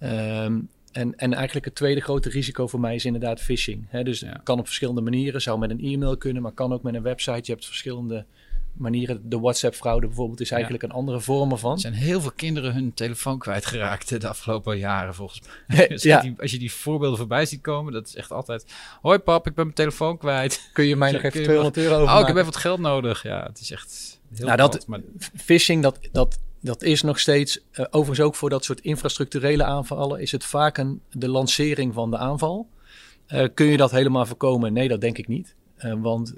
Um, 0.00 0.68
en, 0.92 1.16
en 1.16 1.32
eigenlijk 1.32 1.64
het 1.64 1.74
tweede 1.74 2.00
grote 2.00 2.28
risico 2.28 2.66
voor 2.66 2.80
mij 2.80 2.94
is 2.94 3.04
inderdaad 3.04 3.40
phishing. 3.40 3.86
He, 3.88 4.02
dus 4.02 4.20
ja. 4.20 4.40
kan 4.44 4.58
op 4.58 4.66
verschillende 4.66 5.00
manieren. 5.00 5.42
Zou 5.42 5.58
met 5.58 5.70
een 5.70 5.80
e-mail 5.80 6.16
kunnen, 6.16 6.42
maar 6.42 6.52
kan 6.52 6.72
ook 6.72 6.82
met 6.82 6.94
een 6.94 7.02
website. 7.02 7.40
Je 7.42 7.52
hebt 7.52 7.66
verschillende 7.66 8.26
manieren. 8.74 9.28
De 9.28 9.40
WhatsApp-fraude 9.40 10.06
bijvoorbeeld 10.06 10.40
is 10.40 10.50
eigenlijk 10.50 10.82
ja. 10.82 10.88
een 10.88 10.94
andere 10.94 11.20
vorm 11.20 11.50
ervan. 11.50 11.72
Er 11.72 11.80
zijn 11.80 11.92
heel 11.92 12.20
veel 12.20 12.32
kinderen 12.36 12.74
hun 12.74 12.94
telefoon 12.94 13.38
kwijtgeraakt 13.38 14.20
de 14.20 14.28
afgelopen 14.28 14.78
jaren 14.78 15.14
volgens 15.14 15.42
mij. 15.66 15.88
als, 15.90 16.02
ja. 16.02 16.20
die, 16.20 16.34
als 16.38 16.50
je 16.50 16.58
die 16.58 16.72
voorbeelden 16.72 17.18
voorbij 17.18 17.46
ziet 17.46 17.60
komen, 17.60 17.92
dat 17.92 18.06
is 18.06 18.16
echt 18.16 18.30
altijd... 18.30 18.64
Hoi 19.00 19.18
pap, 19.18 19.46
ik 19.46 19.54
ben 19.54 19.64
mijn 19.64 19.76
telefoon 19.76 20.18
kwijt. 20.18 20.70
Kun 20.72 20.84
je 20.84 20.96
mij 20.96 21.12
nog 21.12 21.22
even 21.22 21.42
200 21.42 21.76
euro 21.76 21.94
over 21.94 22.14
Oh, 22.14 22.20
ik 22.20 22.26
heb 22.26 22.36
even 22.36 22.50
wat 22.50 22.56
geld 22.56 22.80
nodig. 22.80 23.22
Ja, 23.22 23.44
het 23.46 23.60
is 23.60 23.70
echt 23.70 24.20
heel 24.34 24.46
nou, 24.46 24.56
dat, 24.56 24.86
maar... 24.86 25.00
Phishing, 25.36 25.82
dat, 25.82 25.98
dat, 26.12 26.38
dat 26.60 26.82
is 26.82 27.02
nog 27.02 27.20
steeds... 27.20 27.60
Uh, 27.72 27.86
overigens 27.90 28.26
ook 28.26 28.34
voor 28.34 28.50
dat 28.50 28.64
soort 28.64 28.80
infrastructurele 28.80 29.64
aanvallen... 29.64 30.20
is 30.20 30.32
het 30.32 30.44
vaak 30.44 30.78
een, 30.78 31.00
de 31.10 31.28
lancering 31.28 31.94
van 31.94 32.10
de 32.10 32.16
aanval. 32.16 32.68
Uh, 33.28 33.48
kun 33.54 33.66
je 33.66 33.76
dat 33.76 33.90
helemaal 33.90 34.26
voorkomen? 34.26 34.72
Nee, 34.72 34.88
dat 34.88 35.00
denk 35.00 35.18
ik 35.18 35.28
niet. 35.28 35.54
Uh, 35.78 35.94
want 35.96 36.34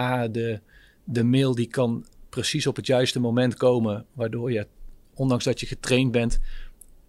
A, 0.00 0.28
de 0.28 0.60
de 1.04 1.24
mail 1.24 1.54
die 1.54 1.66
kan 1.66 2.06
precies 2.28 2.66
op 2.66 2.76
het 2.76 2.86
juiste 2.86 3.20
moment 3.20 3.54
komen, 3.54 4.04
waardoor 4.12 4.52
je, 4.52 4.66
ondanks 5.14 5.44
dat 5.44 5.60
je 5.60 5.66
getraind 5.66 6.12
bent, 6.12 6.40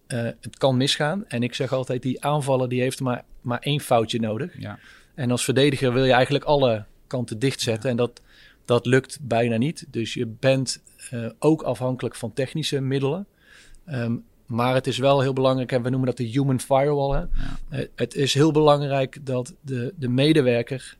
uh, 0.08 0.22
het 0.22 0.56
kan 0.58 0.76
misgaan. 0.76 1.24
En 1.28 1.42
ik 1.42 1.54
zeg 1.54 1.72
altijd, 1.72 2.02
die 2.02 2.24
aanvallen 2.24 2.68
die 2.68 2.80
heeft 2.80 3.00
maar, 3.00 3.24
maar 3.40 3.58
één 3.58 3.80
foutje 3.80 4.20
nodig. 4.20 4.60
Ja. 4.60 4.78
En 5.14 5.30
als 5.30 5.44
verdediger 5.44 5.92
wil 5.92 6.04
je 6.04 6.12
eigenlijk 6.12 6.44
alle 6.44 6.84
kanten 7.06 7.38
dichtzetten. 7.38 7.82
Ja. 7.82 7.90
En 7.90 7.96
dat, 7.96 8.20
dat 8.64 8.86
lukt 8.86 9.18
bijna 9.22 9.56
niet. 9.56 9.86
Dus 9.88 10.14
je 10.14 10.26
bent 10.26 10.82
uh, 11.12 11.30
ook 11.38 11.62
afhankelijk 11.62 12.14
van 12.14 12.32
technische 12.32 12.80
middelen. 12.80 13.26
Um, 13.86 14.24
maar 14.46 14.74
het 14.74 14.86
is 14.86 14.98
wel 14.98 15.20
heel 15.20 15.32
belangrijk, 15.32 15.72
en 15.72 15.82
we 15.82 15.90
noemen 15.90 16.08
dat 16.08 16.16
de 16.16 16.24
human 16.24 16.60
firewall. 16.60 17.10
Hè? 17.10 17.18
Ja. 17.18 17.28
Uh, 17.70 17.86
het 17.94 18.14
is 18.14 18.34
heel 18.34 18.52
belangrijk 18.52 19.26
dat 19.26 19.54
de, 19.60 19.94
de 19.96 20.08
medewerker 20.08 20.96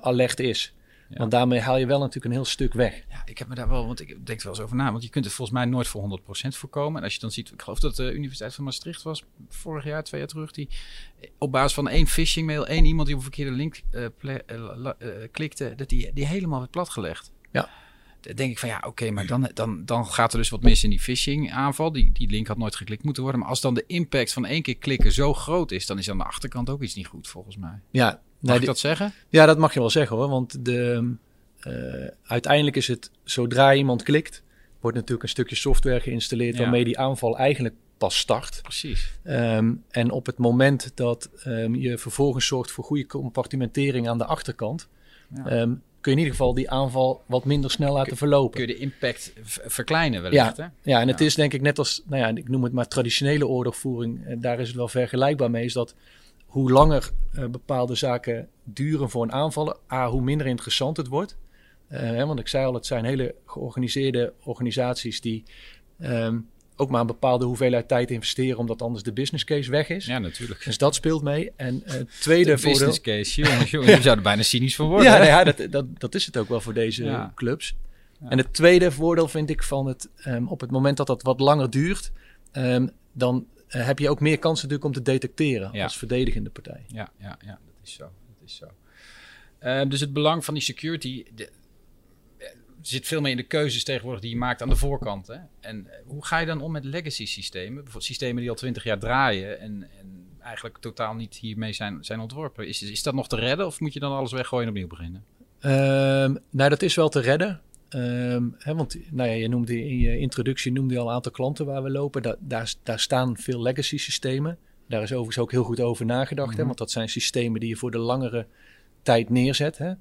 alert 0.00 0.40
is. 0.40 0.74
Ja. 1.08 1.16
Want 1.18 1.30
daarmee 1.30 1.60
haal 1.60 1.78
je 1.78 1.86
wel 1.86 1.98
natuurlijk 1.98 2.24
een 2.24 2.32
heel 2.32 2.44
stuk 2.44 2.72
weg. 2.72 3.04
Ja, 3.08 3.22
ik 3.24 3.38
heb 3.38 3.48
me 3.48 3.54
daar 3.54 3.68
wel, 3.68 3.86
want 3.86 4.00
ik 4.00 4.26
denk 4.26 4.38
er 4.38 4.46
wel 4.46 4.54
eens 4.54 4.64
over 4.64 4.76
na. 4.76 4.90
Want 4.90 5.02
je 5.02 5.08
kunt 5.08 5.24
het 5.24 5.34
volgens 5.34 5.58
mij 5.58 5.66
nooit 5.66 5.86
voor 5.86 6.20
100% 6.20 6.48
voorkomen. 6.48 6.98
En 6.98 7.04
als 7.04 7.14
je 7.14 7.20
dan 7.20 7.30
ziet, 7.30 7.50
ik 7.50 7.62
geloof 7.62 7.80
dat 7.80 7.96
de 7.96 8.12
Universiteit 8.12 8.54
van 8.54 8.64
Maastricht 8.64 9.02
was 9.02 9.24
vorig 9.48 9.84
jaar, 9.84 10.02
twee 10.02 10.20
jaar 10.20 10.28
terug, 10.28 10.50
die 10.50 10.68
op 11.38 11.52
basis 11.52 11.74
van 11.74 11.88
één 11.88 12.06
phishing 12.06 12.46
mail, 12.46 12.66
één 12.66 12.84
iemand 12.84 13.06
die 13.06 13.16
op 13.16 13.24
een 13.24 13.32
verkeerde 13.32 13.56
link 13.56 13.82
uh, 13.92 14.06
uh, 14.20 14.34
uh, 14.98 15.08
klikte, 15.30 15.72
dat 15.76 15.88
die, 15.88 16.12
die 16.12 16.26
helemaal 16.26 16.58
werd 16.58 16.70
platgelegd. 16.70 17.32
Ja. 17.52 17.68
Dan 18.20 18.34
denk 18.34 18.50
ik 18.50 18.58
van 18.58 18.68
ja, 18.68 18.76
oké, 18.76 18.86
okay, 18.86 19.08
maar 19.08 19.26
dan, 19.26 19.50
dan, 19.54 19.84
dan 19.84 20.06
gaat 20.06 20.32
er 20.32 20.38
dus 20.38 20.48
wat 20.48 20.62
mis 20.62 20.84
in 20.84 20.90
die 20.90 21.00
phishing 21.00 21.52
aanval. 21.52 21.92
Die, 21.92 22.12
die 22.12 22.30
link 22.30 22.46
had 22.46 22.58
nooit 22.58 22.76
geklikt 22.76 23.04
moeten 23.04 23.22
worden. 23.22 23.40
Maar 23.40 23.50
als 23.50 23.60
dan 23.60 23.74
de 23.74 23.84
impact 23.86 24.32
van 24.32 24.46
één 24.46 24.62
keer 24.62 24.76
klikken 24.76 25.12
zo 25.12 25.34
groot 25.34 25.70
is, 25.70 25.86
dan 25.86 25.98
is 25.98 26.10
aan 26.10 26.18
de 26.18 26.24
achterkant 26.24 26.70
ook 26.70 26.82
iets 26.82 26.94
niet 26.94 27.06
goed 27.06 27.28
volgens 27.28 27.56
mij. 27.56 27.80
Ja, 27.90 28.22
Mag 28.44 28.52
nee, 28.52 28.60
ik 28.60 28.66
dat 28.66 28.78
zeggen? 28.78 29.12
Ja, 29.28 29.46
dat 29.46 29.58
mag 29.58 29.74
je 29.74 29.80
wel 29.80 29.90
zeggen 29.90 30.16
hoor. 30.16 30.28
Want 30.28 30.64
de, 30.64 31.14
uh, 31.66 32.08
uiteindelijk 32.24 32.76
is 32.76 32.88
het, 32.88 33.10
zodra 33.22 33.74
iemand 33.74 34.02
klikt, 34.02 34.42
wordt 34.80 34.96
natuurlijk 34.96 35.22
een 35.22 35.28
stukje 35.28 35.56
software 35.56 36.00
geïnstalleerd 36.00 36.54
ja. 36.54 36.60
waarmee 36.60 36.84
die 36.84 36.98
aanval 36.98 37.38
eigenlijk 37.38 37.74
pas 37.98 38.18
start. 38.18 38.58
Precies. 38.62 39.12
Um, 39.24 39.82
en 39.90 40.10
op 40.10 40.26
het 40.26 40.38
moment 40.38 40.92
dat 40.94 41.30
um, 41.46 41.74
je 41.74 41.98
vervolgens 41.98 42.46
zorgt 42.46 42.70
voor 42.70 42.84
goede 42.84 43.06
compartimentering 43.06 44.08
aan 44.08 44.18
de 44.18 44.24
achterkant, 44.24 44.88
ja. 45.34 45.60
um, 45.60 45.82
kun 46.00 46.12
je 46.12 46.18
in 46.18 46.24
ieder 46.24 46.38
geval 46.38 46.54
die 46.54 46.70
aanval 46.70 47.22
wat 47.26 47.44
minder 47.44 47.70
snel 47.70 47.92
laten 47.92 48.08
kun, 48.08 48.16
verlopen. 48.16 48.58
Kun 48.58 48.68
je 48.68 48.74
de 48.74 48.80
impact 48.80 49.32
verkleinen 49.66 50.22
wellicht, 50.22 50.56
ja, 50.56 50.72
hè? 50.82 50.90
Ja, 50.90 51.00
en 51.00 51.08
het 51.08 51.20
is 51.20 51.34
denk 51.34 51.52
ik 51.52 51.60
net 51.60 51.78
als, 51.78 52.02
nou 52.06 52.22
ja, 52.22 52.28
ik 52.28 52.48
noem 52.48 52.64
het 52.64 52.72
maar 52.72 52.88
traditionele 52.88 53.46
oorlogvoering, 53.46 54.26
en 54.26 54.40
daar 54.40 54.60
is 54.60 54.66
het 54.66 54.76
wel 54.76 54.88
vergelijkbaar 54.88 55.50
mee, 55.50 55.64
is 55.64 55.72
dat 55.72 55.94
hoe 56.54 56.70
langer 56.70 57.10
uh, 57.32 57.44
bepaalde 57.46 57.94
zaken 57.94 58.48
duren 58.64 59.10
voor 59.10 59.22
een 59.22 59.32
aanvallen, 59.32 59.76
A, 59.92 60.08
hoe 60.08 60.22
minder 60.22 60.46
interessant 60.46 60.96
het 60.96 61.08
wordt. 61.08 61.36
Uh, 61.88 61.98
hè, 61.98 62.26
want 62.26 62.38
ik 62.38 62.48
zei 62.48 62.66
al, 62.66 62.74
het 62.74 62.86
zijn 62.86 63.04
hele 63.04 63.34
georganiseerde 63.46 64.32
organisaties 64.44 65.20
die 65.20 65.42
um, 66.00 66.48
ook 66.76 66.90
maar 66.90 67.00
een 67.00 67.06
bepaalde 67.06 67.44
hoeveelheid 67.44 67.88
tijd 67.88 68.10
investeren, 68.10 68.58
omdat 68.58 68.82
anders 68.82 69.02
de 69.02 69.12
business 69.12 69.44
case 69.44 69.70
weg 69.70 69.88
is. 69.88 70.06
Ja, 70.06 70.18
natuurlijk. 70.18 70.64
Dus 70.64 70.78
dat 70.78 70.94
speelt 70.94 71.22
mee. 71.22 71.52
En 71.56 71.82
uh, 71.86 71.92
tweede 72.20 72.50
de 72.50 72.58
voordeel... 72.58 72.72
business 72.72 73.00
case, 73.00 73.42
jongens, 73.42 73.70
jongens, 73.70 73.94
je 73.94 74.02
zou 74.02 74.16
er 74.16 74.22
bijna 74.22 74.42
cynisch 74.42 74.76
voor 74.76 74.86
worden. 74.86 75.06
Ja, 75.06 75.18
nee, 75.18 75.26
ja 75.26 75.44
dat, 75.44 75.66
dat, 75.70 76.00
dat 76.00 76.14
is 76.14 76.26
het 76.26 76.36
ook 76.36 76.48
wel 76.48 76.60
voor 76.60 76.74
deze 76.74 77.04
ja. 77.04 77.32
clubs. 77.34 77.76
Ja. 78.20 78.28
En 78.28 78.38
het 78.38 78.52
tweede 78.52 78.90
voordeel 78.90 79.28
vind 79.28 79.50
ik 79.50 79.62
van 79.62 79.86
het, 79.86 80.08
um, 80.26 80.48
op 80.48 80.60
het 80.60 80.70
moment 80.70 80.96
dat 80.96 81.06
dat 81.06 81.22
wat 81.22 81.40
langer 81.40 81.70
duurt, 81.70 82.12
um, 82.52 82.90
dan 83.12 83.46
uh, 83.76 83.86
heb 83.86 83.98
je 83.98 84.10
ook 84.10 84.20
meer 84.20 84.38
kans 84.38 84.56
natuurlijk 84.56 84.84
om 84.84 84.92
te 84.92 85.02
detecteren 85.02 85.70
ja. 85.72 85.82
als 85.82 85.96
verdedigende 85.96 86.50
partij. 86.50 86.84
Ja, 86.86 87.08
ja, 87.18 87.38
ja, 87.44 87.58
dat 87.64 87.74
is 87.82 87.92
zo. 87.92 88.04
Dat 88.04 88.48
is 88.48 88.56
zo. 88.56 88.66
Uh, 89.60 89.88
dus 89.88 90.00
het 90.00 90.12
belang 90.12 90.44
van 90.44 90.54
die 90.54 90.62
security 90.62 91.24
de, 91.34 91.50
zit 92.86 93.06
veel 93.06 93.20
meer 93.20 93.30
in 93.30 93.36
de 93.36 93.42
keuzes 93.42 93.84
tegenwoordig 93.84 94.20
die 94.20 94.30
je 94.30 94.36
maakt 94.36 94.62
aan 94.62 94.68
de 94.68 94.76
voorkant. 94.76 95.26
Hè? 95.26 95.36
En 95.60 95.88
hoe 96.06 96.24
ga 96.24 96.38
je 96.38 96.46
dan 96.46 96.60
om 96.60 96.72
met 96.72 96.84
legacy 96.84 97.26
systemen? 97.26 97.74
Bijvoorbeeld 97.74 98.04
systemen 98.04 98.40
die 98.40 98.50
al 98.50 98.56
twintig 98.56 98.84
jaar 98.84 98.98
draaien 98.98 99.60
en, 99.60 99.88
en, 99.98 100.22
eigenlijk 100.40 100.78
totaal 100.78 101.14
niet 101.14 101.34
hiermee 101.34 101.72
zijn, 101.72 102.04
zijn 102.04 102.20
ontworpen. 102.20 102.68
Is, 102.68 102.82
is 102.82 103.02
dat 103.02 103.14
nog 103.14 103.28
te 103.28 103.36
redden 103.36 103.66
of 103.66 103.80
moet 103.80 103.92
je 103.92 104.00
dan 104.00 104.12
alles 104.12 104.32
weggooien 104.32 104.64
en 104.64 104.70
opnieuw 104.70 104.88
beginnen? 104.88 105.24
Um, 105.60 106.38
nou, 106.50 106.70
dat 106.70 106.82
is 106.82 106.94
wel 106.94 107.08
te 107.08 107.20
redden. 107.20 107.60
Um, 107.94 108.54
hè, 108.58 108.74
want 108.74 108.96
nou 109.10 109.28
ja, 109.28 109.34
je 109.34 109.48
noemde 109.48 109.84
in 109.84 109.98
je 109.98 110.18
introductie 110.18 110.72
noemde 110.72 110.94
je 110.94 111.00
al 111.00 111.08
een 111.08 111.14
aantal 111.14 111.32
klanten 111.32 111.66
waar 111.66 111.82
we 111.82 111.90
lopen. 111.90 112.22
Da 112.22 112.36
daar, 112.40 112.74
daar 112.82 113.00
staan 113.00 113.36
veel 113.36 113.62
legacy 113.62 113.98
systemen. 113.98 114.58
Daar 114.88 115.02
is 115.02 115.12
overigens 115.12 115.38
ook 115.38 115.50
heel 115.50 115.64
goed 115.64 115.80
over 115.80 116.06
nagedacht. 116.06 116.48
Mm 116.48 116.52
-hmm. 116.52 116.60
hè, 116.60 116.66
want 116.66 116.78
dat 116.78 116.90
zijn 116.90 117.08
systemen 117.08 117.60
die 117.60 117.68
je 117.68 117.76
voor 117.76 117.90
de 117.90 117.98
langere 117.98 118.46
tijd 119.02 119.30
neerzet. 119.30 119.78
Hè. 119.78 119.92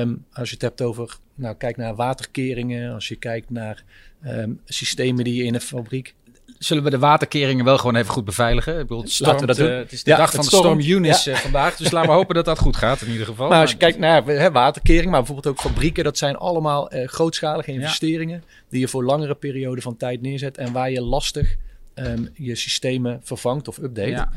Um, 0.00 0.24
als 0.32 0.48
je 0.48 0.54
het 0.54 0.62
hebt 0.62 0.80
over, 0.80 1.18
nou 1.34 1.56
kijk 1.56 1.76
naar 1.76 1.94
waterkeringen. 1.94 2.94
Als 2.94 3.08
je 3.08 3.16
kijkt 3.16 3.50
naar 3.50 3.84
um, 4.26 4.60
systemen 4.64 5.24
die 5.24 5.34
je 5.34 5.44
in 5.44 5.54
een 5.54 5.60
fabriek 5.60 6.14
zullen 6.60 6.82
we 6.82 6.90
de 6.90 6.98
waterkeringen 6.98 7.64
wel 7.64 7.78
gewoon 7.78 7.96
even 7.96 8.12
goed 8.12 8.24
beveiligen? 8.24 8.72
Ik 8.72 8.80
bedoel, 8.80 9.02
het, 9.02 9.12
stormt, 9.12 9.46
dat 9.46 9.58
uh, 9.58 9.76
het 9.76 9.92
is 9.92 10.04
de 10.04 10.10
ja, 10.10 10.16
dag 10.16 10.30
van 10.30 10.40
de 10.40 10.46
storm 10.46 10.80
Eunice 10.80 11.30
ja. 11.30 11.36
uh, 11.36 11.42
vandaag. 11.42 11.76
Dus 11.76 11.90
laten 11.90 12.10
we 12.10 12.16
hopen 12.16 12.34
dat 12.34 12.44
dat 12.44 12.58
goed 12.58 12.76
gaat 12.76 13.00
in 13.00 13.10
ieder 13.10 13.26
geval. 13.26 13.48
Maar 13.48 13.60
als 13.60 13.70
je 13.70 13.76
kijkt 13.76 13.98
naar 13.98 14.24
hè, 14.24 14.50
waterkering, 14.50 15.10
maar 15.10 15.18
bijvoorbeeld 15.18 15.46
ook 15.46 15.60
fabrieken. 15.60 16.04
Dat 16.04 16.18
zijn 16.18 16.36
allemaal 16.36 16.94
uh, 16.94 17.08
grootschalige 17.08 17.72
investeringen. 17.72 18.42
Ja. 18.46 18.52
Die 18.68 18.80
je 18.80 18.88
voor 18.88 19.04
langere 19.04 19.34
perioden 19.34 19.82
van 19.82 19.96
tijd 19.96 20.22
neerzet. 20.22 20.56
En 20.58 20.72
waar 20.72 20.90
je 20.90 21.00
lastig 21.00 21.56
um, 21.94 22.28
je 22.34 22.54
systemen 22.54 23.20
vervangt 23.22 23.68
of 23.68 23.78
update. 23.78 24.28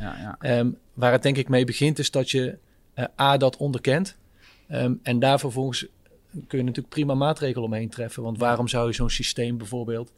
Um, 0.41 0.77
waar 0.93 1.11
het 1.11 1.23
denk 1.23 1.37
ik 1.37 1.49
mee 1.49 1.65
begint 1.65 1.99
is 1.99 2.11
dat 2.11 2.31
je 2.31 2.57
A, 3.21 3.37
dat 3.37 3.57
onderkent. 3.57 4.15
Um, 4.71 4.99
en 5.03 5.19
daar 5.19 5.39
vervolgens 5.39 5.85
kun 6.47 6.57
je 6.57 6.63
natuurlijk 6.63 6.93
prima 6.93 7.13
maatregelen 7.13 7.67
omheen 7.67 7.89
treffen. 7.89 8.23
Want 8.23 8.37
waarom 8.37 8.67
zou 8.67 8.87
je 8.87 8.93
zo'n 8.93 9.09
systeem 9.09 9.57
bijvoorbeeld 9.57 10.11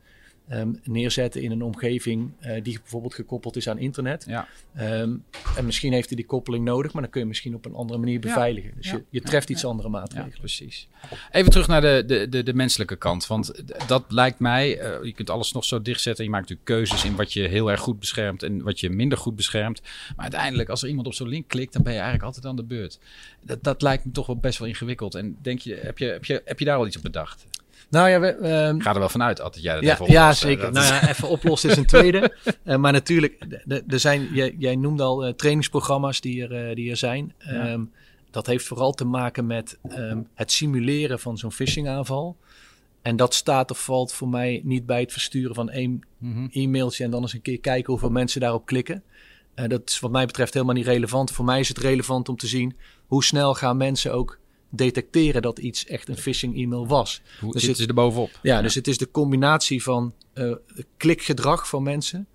um, 0.52 0.80
neerzetten 0.84 1.42
in 1.42 1.52
een 1.52 1.62
omgeving 1.62 2.32
uh, 2.42 2.64
die 2.64 2.80
bijvoorbeeld 2.80 3.14
gekoppeld 3.14 3.56
is 3.56 3.70
aan 3.70 3.78
internet. 3.78 4.26
Ja. 4.28 4.48
Um, 4.80 5.24
en 5.58 5.66
misschien 5.66 5.94
heeft 5.94 6.08
hij 6.08 6.16
die 6.16 6.26
koppeling 6.26 6.66
nodig, 6.66 6.94
maar 6.94 7.02
dan 7.02 7.12
kun 7.12 7.22
je 7.22 7.28
misschien 7.28 7.56
op 7.56 7.66
een 7.66 7.74
andere 7.74 8.00
manier 8.00 8.20
beveiligen. 8.20 8.70
Ja. 8.70 8.76
Dus 8.82 8.92
je, 8.92 9.04
je 9.10 9.22
treft 9.22 9.50
iets 9.50 9.66
andere 9.66 9.90
maatregelen. 9.90 10.38
precies. 10.40 10.88
Even 11.32 11.52
terug 11.52 11.68
naar 11.68 11.82
de, 11.82 12.04
de, 12.08 12.30
de, 12.30 12.44
de 12.44 12.54
menselijke 12.54 12.96
kant. 12.96 13.28
Want 13.28 13.64
dat 13.88 14.04
lijkt 14.08 14.40
mij, 14.40 14.82
uh, 14.82 15.04
je 15.04 15.14
kunt 15.14 15.30
alles 15.30 15.52
nog 15.52 15.66
zo 15.66 15.82
dichtzetten. 15.82 16.24
Je 16.24 16.30
maakt 16.30 16.50
natuurlijk 16.50 16.70
keuzes 16.70 17.06
in 17.06 17.16
wat 17.16 17.34
je 17.34 17.48
heel 17.48 17.72
erg 17.72 17.80
goed 17.80 18.00
beschermt 18.00 18.44
en 18.44 18.64
wat 18.64 18.80
je 18.80 18.90
minder 18.90 19.18
goed 19.18 19.36
beschermt. 19.36 19.82
Maar 19.82 20.24
uiteindelijk, 20.24 20.70
als 20.70 20.82
er 20.82 20.90
iemand 20.90 21.08
op 21.08 21.14
zo'n 21.14 21.28
link 21.28 21.48
klikt, 21.48 21.74
dan 21.74 21.84
ben 21.84 21.94
je 21.94 22.00
eigenlijk 22.00 22.28
altijd 22.28 22.46
aan 22.46 22.56
de 22.56 22.64
beurt. 22.64 23.00
Dat, 23.42 23.64
dat 23.64 23.82
lijkt 23.82 24.06
me 24.06 24.12
toch 24.12 24.28
wel 24.28 24.38
best 24.38 24.60
wel 24.60 24.68
ingewikkeld. 24.68 25.16
En 25.16 25.38
denk 25.42 25.60
je, 25.60 25.76
heb 25.76 25.98
je, 25.98 26.06
heb 26.06 26.26
je, 26.26 26.42
heb 26.46 26.60
je 26.60 26.66
daar 26.66 26.78
al 26.78 26.88
iets 26.88 26.98
op 26.98 27.04
bedacht? 27.04 27.46
Nou 27.96 28.10
ja, 28.10 28.20
we, 28.20 28.28
um, 28.68 28.82
Ga 28.82 28.94
er 28.94 29.00
wel 29.00 29.10
vanuit 29.10 29.38
dat 29.38 29.62
jij 29.62 29.74
dat 29.74 29.84
ja, 29.84 29.94
even 29.94 30.12
Ja, 30.12 30.34
zeker. 30.34 30.72
nou 30.72 30.86
ja, 30.86 31.10
even 31.10 31.28
oplossen 31.30 31.70
is 31.70 31.78
een 31.78 31.86
tweede. 31.86 32.36
uh, 32.64 32.76
maar 32.84 32.92
natuurlijk, 32.92 33.46
er 33.88 34.00
zijn, 34.00 34.30
jij, 34.34 34.56
jij 34.58 34.76
noemde 34.76 35.04
al 35.04 35.28
uh, 35.28 35.34
trainingsprogramma's 35.34 36.22
die 36.22 36.48
er, 36.48 36.70
uh, 36.70 36.76
die 36.76 36.90
er 36.90 36.98
zijn. 36.98 37.34
Ja. 37.38 37.72
Um, 37.72 37.92
dat 38.32 38.46
heeft 38.46 38.66
vooral 38.66 38.92
te 38.92 39.06
maken 39.06 39.46
met 39.46 39.78
um, 39.90 40.28
het 40.34 40.52
simuleren 40.52 41.20
van 41.20 41.38
zo'n 41.38 41.52
phishing 41.52 41.88
aanval. 41.88 42.38
En 43.02 43.16
dat 43.16 43.34
staat 43.34 43.72
of 43.72 43.84
valt 43.84 44.14
voor 44.14 44.28
mij 44.30 44.62
niet 44.64 44.86
bij 44.86 45.00
het 45.00 45.12
versturen 45.12 45.56
van 45.56 45.70
één 45.70 46.02
Mhm. 46.18 46.48
e-mailtje 46.52 47.04
en 47.04 47.10
dan 47.12 47.22
eens 47.22 47.34
een 47.34 47.42
keer 47.42 47.60
kijken 47.60 47.92
hoeveel 47.92 48.10
mensen 48.10 48.42
daarop 48.42 48.66
klikken. 48.66 49.04
Eh, 49.54 49.68
dat 49.68 49.82
is 49.86 50.00
wat 50.00 50.12
mij 50.12 50.26
betreft 50.26 50.54
helemaal 50.54 50.76
niet 50.76 50.86
relevant. 50.86 51.32
Voor 51.32 51.46
mij 51.46 51.60
is 51.60 51.68
het 51.68 51.78
relevant 51.78 52.30
om 52.30 52.36
te 52.36 52.48
zien 52.48 52.76
hoe 53.08 53.24
snel 53.24 53.54
gaan 53.54 53.78
mensen 53.78 54.14
ook 54.14 54.40
detecteren 54.76 55.42
dat 55.42 55.60
iets 55.60 55.86
echt 55.86 56.08
een 56.10 56.18
phishing 56.18 56.58
e-mail 56.58 56.88
was. 56.88 57.22
Hoe 57.40 57.52
Dus 57.52 57.64
zitten 57.64 57.82
ze 57.84 57.90
er 57.90 57.96
bovenop? 57.96 58.40
Ja, 58.42 58.62
dus 58.62 58.76
het 58.76 58.88
is 58.88 58.98
de 58.98 59.12
combinatie 59.12 59.84
van 59.84 60.14
eh, 60.34 60.52
klikgedrag 60.98 61.68
van 61.68 61.84
mensen 61.84 62.28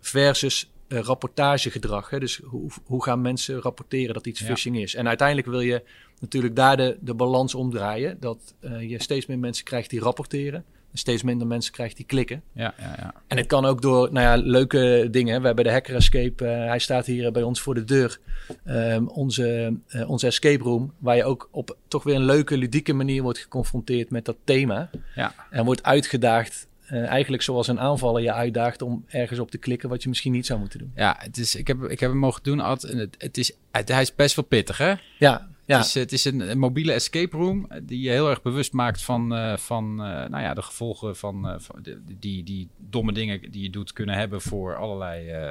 versus 0.00 0.70
eh, 0.88 0.98
rapportagegedrag. 0.98 2.10
Hè? 2.10 2.18
Dus 2.18 2.40
hoe, 2.44 2.70
hoe 2.84 3.02
gaan 3.04 3.20
mensen 3.20 3.60
rapporteren 3.60 4.14
dat 4.14 4.26
iets 4.26 4.40
Ja. 4.40 4.46
phishing 4.46 4.78
is? 4.78 4.94
En 4.94 5.08
uiteindelijk 5.08 5.48
wil 5.48 5.60
je 5.60 5.82
natuurlijk 6.20 6.56
daar 6.56 6.76
de, 6.76 6.96
de 7.00 7.14
balans 7.14 7.54
omdraaien. 7.54 8.16
Dat 8.20 8.54
eh, 8.60 8.90
je 8.90 9.02
steeds 9.02 9.26
meer 9.26 9.38
mensen 9.38 9.64
krijgt 9.64 9.90
die 9.90 10.00
rapporteren. 10.00 10.64
Steeds 10.92 11.22
minder 11.22 11.46
mensen 11.46 11.72
krijgt 11.72 11.96
die 11.96 12.06
klikken. 12.06 12.42
Ja, 12.52 12.74
ja, 12.78 12.94
ja. 12.98 13.14
En 13.26 13.36
het 13.36 13.46
kan 13.46 13.64
ook 13.64 13.82
door 13.82 14.12
nou 14.12 14.26
ja, 14.26 14.44
leuke 14.50 15.08
dingen. 15.10 15.40
We 15.40 15.46
hebben 15.46 15.64
de 15.64 15.70
Hacker 15.70 15.94
Escape. 15.94 16.44
eh, 16.46 16.66
hij 16.66 16.78
staat 16.78 17.06
hier 17.06 17.32
bij 17.32 17.42
ons 17.42 17.60
voor 17.60 17.74
de 17.74 17.84
deur. 17.84 18.18
Ehm, 18.64 19.06
onze, 19.06 19.76
eh, 19.88 20.10
onze 20.10 20.26
escape 20.26 20.62
room. 20.62 20.92
Waar 20.98 21.16
je 21.16 21.24
ook 21.24 21.48
op 21.52 21.76
toch 21.88 22.02
weer 22.02 22.14
een 22.14 22.24
leuke, 22.24 22.56
ludieke 22.56 22.92
manier 22.92 23.22
wordt 23.22 23.38
geconfronteerd 23.38 24.10
met 24.10 24.24
dat 24.24 24.36
thema. 24.44 24.90
Ja. 25.14 25.34
En 25.50 25.64
wordt 25.64 25.82
uitgedaagd. 25.82 26.66
eh, 26.86 27.06
eigenlijk 27.06 27.42
zoals 27.42 27.68
een 27.68 27.80
aanvaller 27.80 28.22
je 28.22 28.32
uitdaagt 28.32 28.82
om 28.82 29.04
ergens 29.08 29.38
op 29.38 29.50
te 29.50 29.58
klikken 29.58 29.88
wat 29.88 30.02
je 30.02 30.08
misschien 30.08 30.32
niet 30.32 30.46
zou 30.46 30.60
moeten 30.60 30.78
doen. 30.78 30.92
Ja, 30.94 31.16
het 31.18 31.36
is, 31.38 31.54
ik, 31.54 31.66
heb, 31.66 31.82
ik 31.82 32.00
heb 32.00 32.10
hem 32.10 32.18
mogen 32.18 32.42
doen, 32.42 32.60
Ad, 32.60 32.82
en 32.84 32.98
het, 32.98 33.14
het 33.18 33.38
is, 33.38 33.52
het, 33.70 33.88
hij 33.88 34.00
is 34.02 34.14
best 34.14 34.36
wel 34.36 34.44
pittig, 34.44 34.78
hè? 34.78 34.94
Ja, 35.18 35.48
ja. 35.68 35.78
Het 36.00 36.12
is, 36.12 36.26
is 36.26 36.32
een, 36.32 36.58
mobiele 36.58 36.92
escape 36.92 37.36
room 37.36 37.66
eh, 37.68 37.80
die 37.82 38.00
je 38.00 38.10
heel 38.10 38.30
erg 38.30 38.42
bewust 38.42 38.72
maakt 38.72 39.02
van, 39.02 39.34
eh, 39.34 39.56
van 39.56 39.84
eh, 39.90 40.28
nou 40.28 40.42
ja, 40.42 40.54
de 40.54 40.62
gevolgen 40.62 41.16
van, 41.16 41.48
eh, 41.48 41.56
die, 42.18 42.42
die 42.42 42.68
domme 42.76 43.12
dingen 43.12 43.50
die 43.50 43.62
je 43.62 43.70
doet 43.70 43.92
kunnen 43.92 44.14
hebben 44.14 44.40
voor 44.40 44.76
allerlei, 44.76 45.28
eh, 45.28 45.50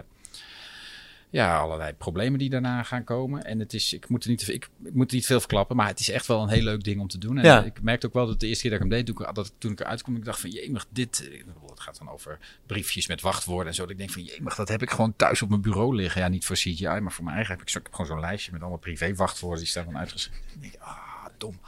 ja, 1.29 1.57
allerlei 1.59 1.93
problemen 1.93 2.39
die 2.39 2.49
daarna 2.49 2.83
gaan 2.83 3.03
komen. 3.03 3.43
En 3.45 3.59
het 3.59 3.73
is, 3.73 3.93
ik 3.93 4.09
moet 4.09 4.23
er 4.23 4.29
niet, 4.29 4.47
ik, 4.47 4.69
ik 4.83 4.93
moet 4.93 5.09
er 5.09 5.15
niet 5.15 5.25
veel 5.25 5.39
verklappen, 5.39 5.75
maar 5.75 5.87
het 5.87 5.99
is 5.99 6.09
echt 6.09 6.25
wel 6.25 6.41
een 6.41 6.49
heel 6.49 6.63
leuk 6.63 6.83
ding 6.83 6.99
om 7.01 7.07
te 7.07 7.17
doen. 7.17 7.37
En 7.37 7.43
Ja. 7.45 7.63
ik 7.63 7.81
merkte 7.81 8.07
ook 8.07 8.13
wel 8.13 8.27
dat 8.27 8.39
de 8.39 8.47
eerste 8.47 8.61
keer 8.61 8.71
dat 8.71 8.79
ik 8.81 8.85
hem 8.87 8.97
deed, 8.97 9.15
toen 9.15 9.27
ik, 9.27 9.35
dat, 9.35 9.53
toen 9.57 9.71
ik 9.71 9.79
eruit 9.79 10.01
kwam, 10.01 10.15
ik 10.15 10.25
dacht 10.25 10.39
van, 10.39 10.49
jemig, 10.49 10.85
dit, 10.89 11.29
het 11.69 11.79
gaat 11.79 11.97
dan 11.97 12.09
over 12.09 12.39
briefjes 12.65 13.07
met 13.07 13.21
wachtwoorden 13.21 13.67
en 13.67 13.73
zo. 13.73 13.81
Dat 13.81 13.91
ik 13.91 13.97
denk 13.97 14.09
van, 14.11 14.23
jemig, 14.23 14.55
dat 14.55 14.67
heb 14.67 14.81
ik 14.81 14.89
gewoon 14.89 15.13
thuis 15.15 15.41
op 15.41 15.49
mijn 15.49 15.61
bureau 15.61 15.95
liggen. 15.95 16.21
Ja, 16.21 16.27
niet 16.27 16.45
voor 16.45 16.55
CGI, 16.55 16.99
maar 16.99 17.11
voor 17.11 17.23
mijn 17.23 17.35
eigen 17.35 17.53
heb 17.53 17.61
ik, 17.63 17.69
zo, 17.69 17.77
ik 17.77 17.83
heb 17.83 17.93
gewoon 17.93 18.11
zo'n 18.11 18.19
lijstje 18.19 18.51
met 18.51 18.61
allemaal 18.61 18.79
privé 18.79 19.15
wachtwoorden, 19.15 19.59
die 19.59 19.67
staan 19.67 19.85
dan 19.85 19.97
uitgeschreven. 19.97 20.43
Ik 20.53 20.61
denk, 20.61 20.75
ah, 20.79 21.25
dom. 21.37 21.59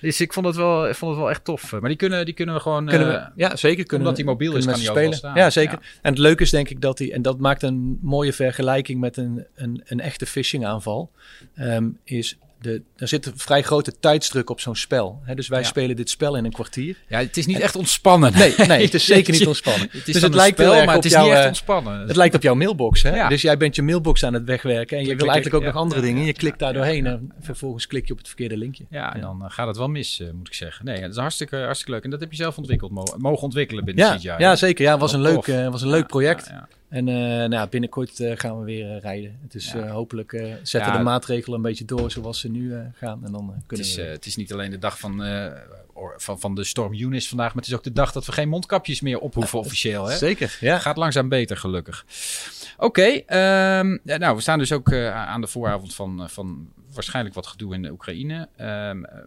Dus 0.00 0.20
ik 0.20 0.32
vond 0.32 0.46
het 0.46 0.56
wel, 0.56 0.88
ik 0.88 0.94
vond 0.94 1.10
het 1.10 1.20
wel 1.20 1.30
echt 1.30 1.44
tof. 1.44 1.72
Maar 1.72 1.88
die 1.88 1.96
kunnen, 1.96 2.24
die 2.24 2.34
kunnen 2.34 2.54
we 2.54 2.60
gewoon... 2.60 2.86
Kunnen 2.86 3.20
eh, 3.20 3.26
we, 3.26 3.30
ja, 3.34 3.56
zeker. 3.56 3.84
Kunnen 3.84 4.06
omdat 4.06 4.16
hij 4.16 4.32
mobiel 4.32 4.56
is, 4.56 4.64
kan 4.64 4.80
hij 4.80 4.90
overal 4.90 5.12
staan. 5.12 5.36
Ja, 5.36 5.50
zeker. 5.50 5.78
Ja. 5.80 5.86
En 6.02 6.10
het 6.10 6.18
leuke 6.18 6.42
is 6.42 6.50
denk 6.50 6.68
ik 6.68 6.80
dat 6.80 6.98
hij, 6.98 7.12
en 7.12 7.22
dat 7.22 7.38
maakt 7.38 7.62
een 7.62 7.98
mooie 8.02 8.32
vergelijking 8.32 9.00
met 9.00 9.16
een, 9.16 9.46
een, 9.54 9.82
een 9.84 10.00
echte 10.00 10.26
phishing 10.26 10.66
aanval, 10.66 11.10
ehm, 11.54 11.88
is 12.04 12.38
de, 12.60 12.82
er 12.96 13.08
zit 13.08 13.26
een 13.26 13.32
vrij 13.36 13.62
grote 13.62 13.92
tijdsdruk 14.00 14.50
op 14.50 14.60
zo'n 14.60 14.76
spel. 14.76 15.20
Hè? 15.24 15.34
Dus 15.34 15.48
wij 15.48 15.60
Ja. 15.60 15.66
spelen 15.66 15.96
dit 15.96 16.10
spel 16.10 16.36
in 16.36 16.44
een 16.44 16.52
kwartier. 16.52 16.96
Ja, 17.08 17.18
het 17.18 17.36
is 17.36 17.46
niet 17.46 17.60
echt 17.60 17.76
ontspannen. 17.76 18.32
Nee, 18.32 18.54
nee, 18.56 18.84
het 18.84 18.94
is 18.94 19.04
zeker 19.04 19.32
niet 19.32 19.46
ontspannen. 19.46 19.88
Het 19.92 20.08
is 20.08 20.12
dus 20.14 20.22
het 20.22 20.34
lijkt 20.34 20.58
spel, 20.58 20.72
heel 20.72 20.84
maar 20.84 20.96
op 20.96 21.02
het 21.02 21.04
is 21.04 21.12
jouw, 21.12 21.22
niet 21.24 21.32
echt 21.32 21.40
eh, 21.42 21.46
ontspannen. 21.48 22.06
Het 22.06 22.16
lijkt 22.16 22.34
op 22.34 22.42
jouw 22.42 22.54
mailbox, 22.54 23.02
hè? 23.02 23.16
Ja. 23.16 23.28
Dus 23.28 23.42
jij 23.42 23.56
bent 23.56 23.76
je 23.76 23.82
mailbox 23.82 24.24
aan 24.24 24.34
het 24.34 24.44
wegwerken 24.44 24.96
en 24.96 25.02
je 25.02 25.08
Klik, 25.08 25.18
wil 25.20 25.28
klik, 25.28 25.30
eigenlijk 25.42 25.54
ook 25.64 25.72
nog 25.72 25.82
andere 25.82 26.00
dingen. 26.00 26.24
Je 26.24 26.32
klikt 26.32 26.58
daar 26.58 26.72
doorheen 26.72 27.06
en 27.06 27.32
vervolgens 27.40 27.86
klik 27.86 28.06
je 28.06 28.12
op 28.12 28.18
het 28.18 28.26
verkeerde 28.26 28.56
linkje. 28.56 28.84
Ja, 28.90 29.14
en 29.14 29.20
dan 29.20 29.42
eh, 29.44 29.50
gaat 29.50 29.66
het 29.66 29.76
wel 29.76 29.88
mis, 29.88 30.20
eh, 30.20 30.26
moet 30.32 30.46
ik 30.48 30.54
zeggen. 30.54 30.84
Nee, 30.84 31.00
het 31.00 31.10
is 31.10 31.16
hartstikke, 31.16 31.56
hartstikke 31.56 31.92
leuk. 31.92 32.04
En 32.04 32.10
dat 32.10 32.20
heb 32.20 32.30
je 32.30 32.36
zelf 32.36 32.56
ontwikkeld, 32.58 32.90
mo- 32.90 33.14
mogen 33.18 33.42
ontwikkelen 33.42 33.84
binnen 33.84 34.04
Ja, 34.04 34.16
CGI. 34.16 34.34
ja, 34.42 34.56
zeker. 34.56 34.84
Ja, 34.84 34.90
het 34.90 35.00
was 35.00 35.12
een 35.12 35.20
leuk, 35.20 35.46
was 35.46 35.82
een 35.82 35.88
leuk 35.90 36.06
project. 36.06 36.50
En 36.88 37.08
eh, 37.08 37.48
nou, 37.48 37.68
binnenkort 37.68 38.20
eh, 38.20 38.32
gaan 38.36 38.58
we 38.58 38.64
weer 38.64 38.94
eh, 38.94 39.00
rijden. 39.00 39.38
Ja. 39.48 39.74
eh, 39.74 39.90
hopelijk 39.92 40.30
zetten 40.62 40.92
Ja. 40.92 40.96
de 40.96 41.02
maatregelen 41.02 41.56
een 41.56 41.62
beetje 41.62 41.84
door 41.84 42.10
zoals 42.10 42.40
ze 42.40 42.48
nu 42.48 42.74
gaan. 42.94 43.24
En 43.24 43.32
dan 43.32 43.48
eh, 43.48 43.54
Het, 43.54 43.66
kunnen 43.66 43.86
is, 43.86 43.94
we. 43.96 44.02
het 44.02 44.26
is 44.26 44.36
niet 44.36 44.52
alleen 44.52 44.70
de 44.70 44.78
dag 44.78 44.98
van, 44.98 45.22
van, 46.16 46.40
van 46.40 46.54
de 46.54 46.64
storm 46.64 46.94
Eunice 46.94 47.28
vandaag, 47.28 47.46
maar 47.48 47.62
het 47.62 47.66
is 47.72 47.76
ook 47.78 47.84
de 47.84 47.92
dag 47.92 48.12
dat 48.12 48.26
we 48.26 48.32
geen 48.32 48.48
mondkapjes 48.48 49.00
meer 49.00 49.18
ophoeven 49.18 49.58
officieel. 49.58 50.06
Hè? 50.08 50.16
Zeker, 50.16 50.56
ja. 50.60 50.78
Gaat 50.78 50.96
langzaam 50.96 51.28
beter, 51.28 51.56
gelukkig. 51.56 52.04
Oké, 52.78 53.02
ehm, 53.02 53.98
nou, 54.04 54.34
we 54.36 54.40
staan 54.40 54.58
dus 54.58 54.72
ook 54.72 54.92
aan 54.94 55.40
de 55.40 55.46
vooravond 55.46 55.94
van, 55.94 56.30
van 56.30 56.68
waarschijnlijk 56.94 57.34
wat 57.34 57.46
gedoe 57.46 57.74
in 57.74 57.82
de 57.82 57.90
Oekraïne. 57.90 58.48
Ehm, 58.56 59.04
eh, 59.04 59.18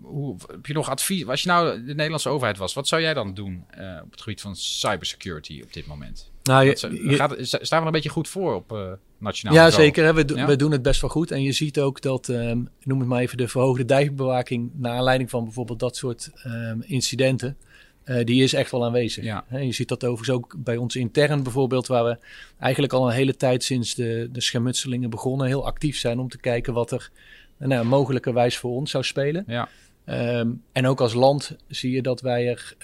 hoe, 0.00 0.36
heb 0.46 0.66
je 0.66 0.72
nog 0.72 0.88
advies? 0.90 1.26
Als 1.26 1.42
je 1.42 1.48
nou 1.48 1.84
de 1.84 1.94
Nederlandse 1.94 2.28
overheid 2.28 2.58
was, 2.58 2.74
wat 2.74 2.88
zou 2.88 3.02
jij 3.02 3.14
dan 3.14 3.34
doen 3.34 3.64
op 4.04 4.10
het 4.10 4.20
gebied 4.20 4.40
van 4.40 4.56
cybersecurity 4.56 5.60
op 5.64 5.72
dit 5.72 5.86
moment? 5.86 6.30
Nou, 6.46 6.64
je- 6.66 7.16
gaat, 7.16 7.36
staan 7.40 7.80
we 7.80 7.86
een 7.86 7.92
beetje 7.92 8.08
goed 8.08 8.28
voor 8.28 8.54
op 8.54 8.72
eh, 8.72 8.92
nationaal 9.18 9.54
ja, 9.56 9.64
niveau? 9.64 9.84
zeker. 9.84 10.04
Hè. 10.04 10.14
We, 10.14 10.24
do- 10.24 10.36
Ja? 10.36 10.46
we 10.46 10.56
doen 10.56 10.72
het 10.72 10.82
best 10.82 11.00
wel 11.00 11.10
goed. 11.10 11.30
En 11.30 11.42
je 11.42 11.52
ziet 11.52 11.80
ook 11.80 12.00
dat, 12.00 12.28
ehm, 12.28 12.58
noem 12.82 12.98
het 12.98 13.08
maar 13.08 13.20
even, 13.20 13.36
de 13.36 13.48
verhoogde 13.48 13.84
dijkbewaking... 13.84 14.70
naar 14.74 14.92
aanleiding 14.96 15.30
van 15.30 15.44
bijvoorbeeld 15.44 15.78
dat 15.80 15.96
soort 15.96 16.30
ehm, 16.42 16.80
incidenten... 16.80 17.56
eh, 18.04 18.24
die 18.24 18.42
is 18.42 18.52
echt 18.52 18.70
wel 18.70 18.84
aanwezig. 18.84 19.24
Ja. 19.24 19.44
Je 19.50 19.72
ziet 19.72 19.88
dat 19.88 20.04
overigens 20.04 20.36
ook 20.36 20.54
bij 20.58 20.76
ons 20.76 20.96
intern 20.96 21.42
bijvoorbeeld... 21.42 21.86
waar 21.86 22.04
we 22.04 22.18
eigenlijk 22.58 22.92
al 22.92 23.06
een 23.08 23.14
hele 23.14 23.36
tijd 23.36 23.64
sinds 23.64 23.94
de, 23.94 24.28
de 24.32 24.40
schermutselingen 24.40 25.10
begonnen... 25.10 25.46
heel 25.46 25.66
actief 25.66 25.98
zijn 25.98 26.18
om 26.18 26.28
te 26.28 26.38
kijken 26.38 26.72
wat 26.72 26.90
er 26.90 27.10
nou, 27.58 27.84
mogelijkerwijs 27.86 28.56
voor 28.56 28.70
ons 28.70 28.90
zou 28.90 29.04
spelen. 29.04 29.44
Ja, 29.46 29.68
Ehm, 30.04 30.50
en 30.72 30.86
ook 30.86 31.00
als 31.00 31.14
land 31.14 31.56
zie 31.68 31.90
je 31.92 32.02
dat 32.02 32.20
wij 32.20 32.48
er 32.48 32.74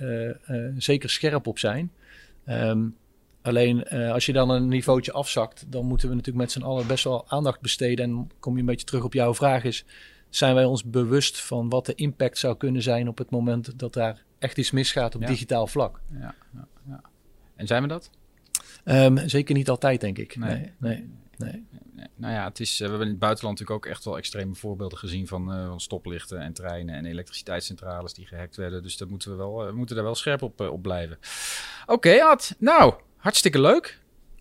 eh, 0.45 0.57
zeker 0.77 1.11
scherp 1.11 1.47
op 1.47 1.59
zijn. 1.59 1.91
Alleen 3.43 3.85
eh, 3.85 4.13
als 4.13 4.27
je 4.27 4.33
dan 4.33 4.51
een 4.51 4.69
niveautje 4.69 5.13
afzakt, 5.13 5.73
dan 5.73 5.87
moeten 5.87 6.09
we 6.09 6.15
natuurlijk 6.15 6.45
met 6.45 6.53
z'n 6.53 6.63
allen 6.63 6.87
best 6.87 7.05
wel 7.05 7.25
aandacht 7.29 7.61
besteden. 7.61 8.05
En 8.05 8.31
kom 8.41 8.55
je 8.55 8.61
een 8.61 8.67
beetje 8.67 8.87
terug 8.87 9.05
op 9.05 9.13
jouw 9.13 9.35
vraag 9.35 9.65
is, 9.65 9.85
zijn 10.29 10.55
wij 10.55 10.65
ons 10.65 10.85
bewust 10.85 11.41
van 11.41 11.69
wat 11.69 11.87
de 11.87 11.95
impact 11.95 12.39
zou 12.39 12.57
kunnen 12.57 12.83
zijn 12.83 13.09
op 13.09 13.19
het 13.19 13.31
moment 13.31 13.79
dat 13.79 13.93
daar 13.93 14.23
echt 14.39 14.59
iets 14.59 14.71
misgaat 14.71 15.15
op 15.15 15.21
Ja. 15.21 15.27
digitaal 15.27 15.67
vlak? 15.67 16.01
ja, 16.21 16.35
ja, 16.55 16.67
ja. 16.89 17.01
En 17.57 17.67
zijn 17.67 17.83
we 17.83 17.89
dat? 17.89 18.11
Ehm, 18.85 19.29
zeker 19.29 19.55
niet 19.55 19.69
altijd, 19.69 20.01
denk 20.01 20.19
ik. 20.19 20.37
Nee. 20.37 20.73
Nee, 20.79 21.09
nee, 21.37 21.65
Nou 22.17 22.33
ja, 22.33 22.45
het 22.45 22.61
is, 22.61 22.73
eh, 22.73 22.79
we 22.79 22.85
hebben 22.85 23.03
in 23.07 23.11
het 23.13 23.19
buitenland 23.19 23.59
natuurlijk 23.59 23.87
ook 23.87 23.93
echt 23.93 24.05
wel 24.05 24.17
extreme 24.17 24.55
voorbeelden 24.55 24.99
gezien 24.99 25.27
van, 25.27 25.53
eh, 25.53 25.67
van 25.67 25.81
stoplichten 25.81 26.41
en 26.41 26.53
treinen 26.53 26.95
en 26.95 27.05
elektriciteitscentrales 27.07 28.15
die 28.15 28.27
gehackt 28.27 28.57
werden. 28.57 28.83
Dus 28.83 28.97
dat 28.97 29.09
moeten 29.09 29.31
we, 29.31 29.37
wel, 29.37 29.67
we 29.67 29.73
moeten 29.73 29.95
daar 29.97 30.05
wel 30.05 30.15
scherp 30.15 30.43
op, 30.43 30.61
op 30.61 30.83
blijven. 30.83 31.19
Oké, 31.87 32.23
Ad. 32.23 32.55
Nou, 32.59 32.95
hartstikke 33.23 33.61
leuk. 33.61 33.99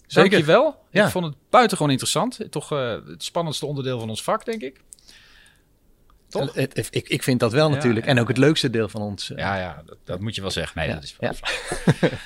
Zeker. 0.08 0.30
Dankjewel. 0.30 0.76
Ja. 0.92 1.06
Ik 1.06 1.12
vond 1.12 1.26
het 1.26 1.36
buitengewoon 1.50 1.92
interessant. 1.92 2.40
Toch 2.50 2.72
eh, 2.72 2.98
het 3.08 3.24
spannendste 3.24 3.66
onderdeel 3.66 4.00
van 4.00 4.10
ons 4.10 4.24
vak, 4.24 4.46
denk 4.46 4.62
ik. 4.62 4.82
Toch? 6.32 6.54
Het- 6.54 6.76
het- 6.76 6.88
ik, 6.92 7.10
ik 7.10 7.24
vind 7.24 7.40
dat 7.40 7.52
wel 7.52 7.70
Ja, 7.70 7.76
natuurlijk. 7.76 8.06
ja, 8.06 8.12
en 8.12 8.20
ook 8.20 8.28
het 8.28 8.38
leukste 8.38 8.70
deel 8.70 8.90
van 8.90 9.02
ons. 9.02 9.32
eh, 9.32 9.38
Ja, 9.38 9.58
ja 9.58 9.82
dat, 9.86 9.98
dat 10.04 10.20
moet 10.20 10.36
je 10.36 10.42
wel 10.42 10.52
zeggen. 10.52 10.80
Nee, 10.80 10.88
Ja, 10.88 10.94
dat 10.94 11.04
is 11.04 11.16
wel 11.20 11.30
ja. 11.32 11.36
flauw. 11.36 12.10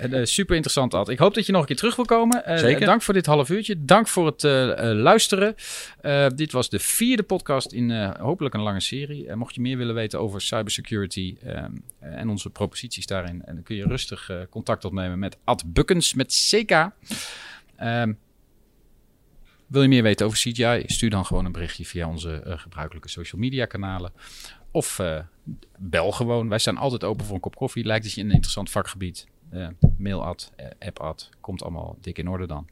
Eh, 0.00 0.24
Super 0.24 0.54
interessant, 0.54 0.94
Ad. 0.94 1.08
Ik 1.08 1.18
hoop 1.18 1.34
dat 1.34 1.46
je 1.46 1.52
nog 1.52 1.60
een 1.60 1.66
keer 1.66 1.76
terug 1.76 1.96
wil 1.96 2.04
komen. 2.04 2.44
Eh, 2.44 2.56
Zeker. 2.58 2.86
Dank 2.86 3.02
voor 3.02 3.14
dit 3.14 3.26
half 3.26 3.48
uurtje. 3.50 3.84
Dank 3.84 4.08
voor 4.08 4.26
het 4.26 4.44
eh, 4.44 4.90
eh, 4.90 4.96
luisteren. 4.96 5.54
Eh, 6.00 6.26
dit 6.34 6.52
was 6.52 6.68
de 6.68 6.78
vierde 6.78 7.22
podcast 7.22 7.72
in 7.72 7.90
eh, 7.90 8.10
hopelijk 8.18 8.54
een 8.54 8.60
lange 8.60 8.80
serie. 8.80 9.26
Eh, 9.28 9.34
mocht 9.36 9.54
je 9.54 9.60
meer 9.60 9.76
willen 9.76 9.94
weten 9.94 10.20
over 10.20 10.40
cybersecurity 10.40 11.36
ehm, 11.44 11.70
eh, 12.00 12.14
en 12.14 12.28
onze 12.28 12.50
proposities 12.50 13.06
daarin, 13.06 13.42
en 13.44 13.54
dan 13.54 13.62
kun 13.64 13.76
je 13.76 13.84
rustig 13.86 14.30
eh, 14.30 14.36
contact 14.50 14.84
opnemen 14.84 15.18
met 15.18 15.36
Ad 15.44 15.62
Bukkens 15.66 16.14
met 16.14 16.48
CK. 16.50 16.88
Ehm, 17.76 18.12
wil 19.74 19.82
je 19.82 19.88
meer 19.88 20.02
weten 20.02 20.26
over 20.26 20.38
CGI? 20.38 20.82
Stuur 20.86 21.10
dan 21.10 21.26
gewoon 21.26 21.44
een 21.44 21.52
berichtje 21.52 21.84
via 21.84 22.08
onze 22.08 22.32
eh, 22.32 22.58
gebruikelijke 22.58 23.08
social 23.08 23.40
media 23.40 23.64
kanalen. 23.64 24.12
Of 24.70 24.98
eh, 24.98 25.20
bel 25.78 26.12
gewoon. 26.12 26.48
Wij 26.48 26.58
staan 26.58 26.76
altijd 26.76 27.04
open 27.04 27.24
voor 27.24 27.34
een 27.34 27.40
kop 27.40 27.56
koffie. 27.56 27.84
Lijkt 27.84 28.04
het 28.04 28.14
je 28.14 28.20
een 28.20 28.30
interessant 28.30 28.70
vakgebied? 28.70 29.26
Eh, 29.50 29.68
mail 29.98 30.24
ad, 30.24 30.52
app 30.78 30.98
ad. 30.98 31.30
Komt 31.40 31.62
allemaal 31.62 31.98
dik 32.00 32.18
in 32.18 32.28
orde 32.28 32.46
dan. 32.46 32.66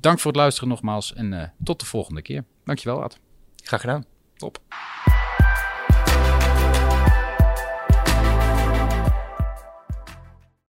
Dank 0.00 0.18
voor 0.18 0.30
het 0.30 0.40
luisteren 0.40 0.68
nogmaals 0.68 1.14
en 1.14 1.54
tot 1.64 1.80
de 1.80 1.86
volgende 1.86 2.22
keer. 2.22 2.44
Dankjewel 2.64 3.02
Ad. 3.02 3.18
Graag 3.56 3.80
gedaan. 3.80 4.04
Top. 4.36 4.60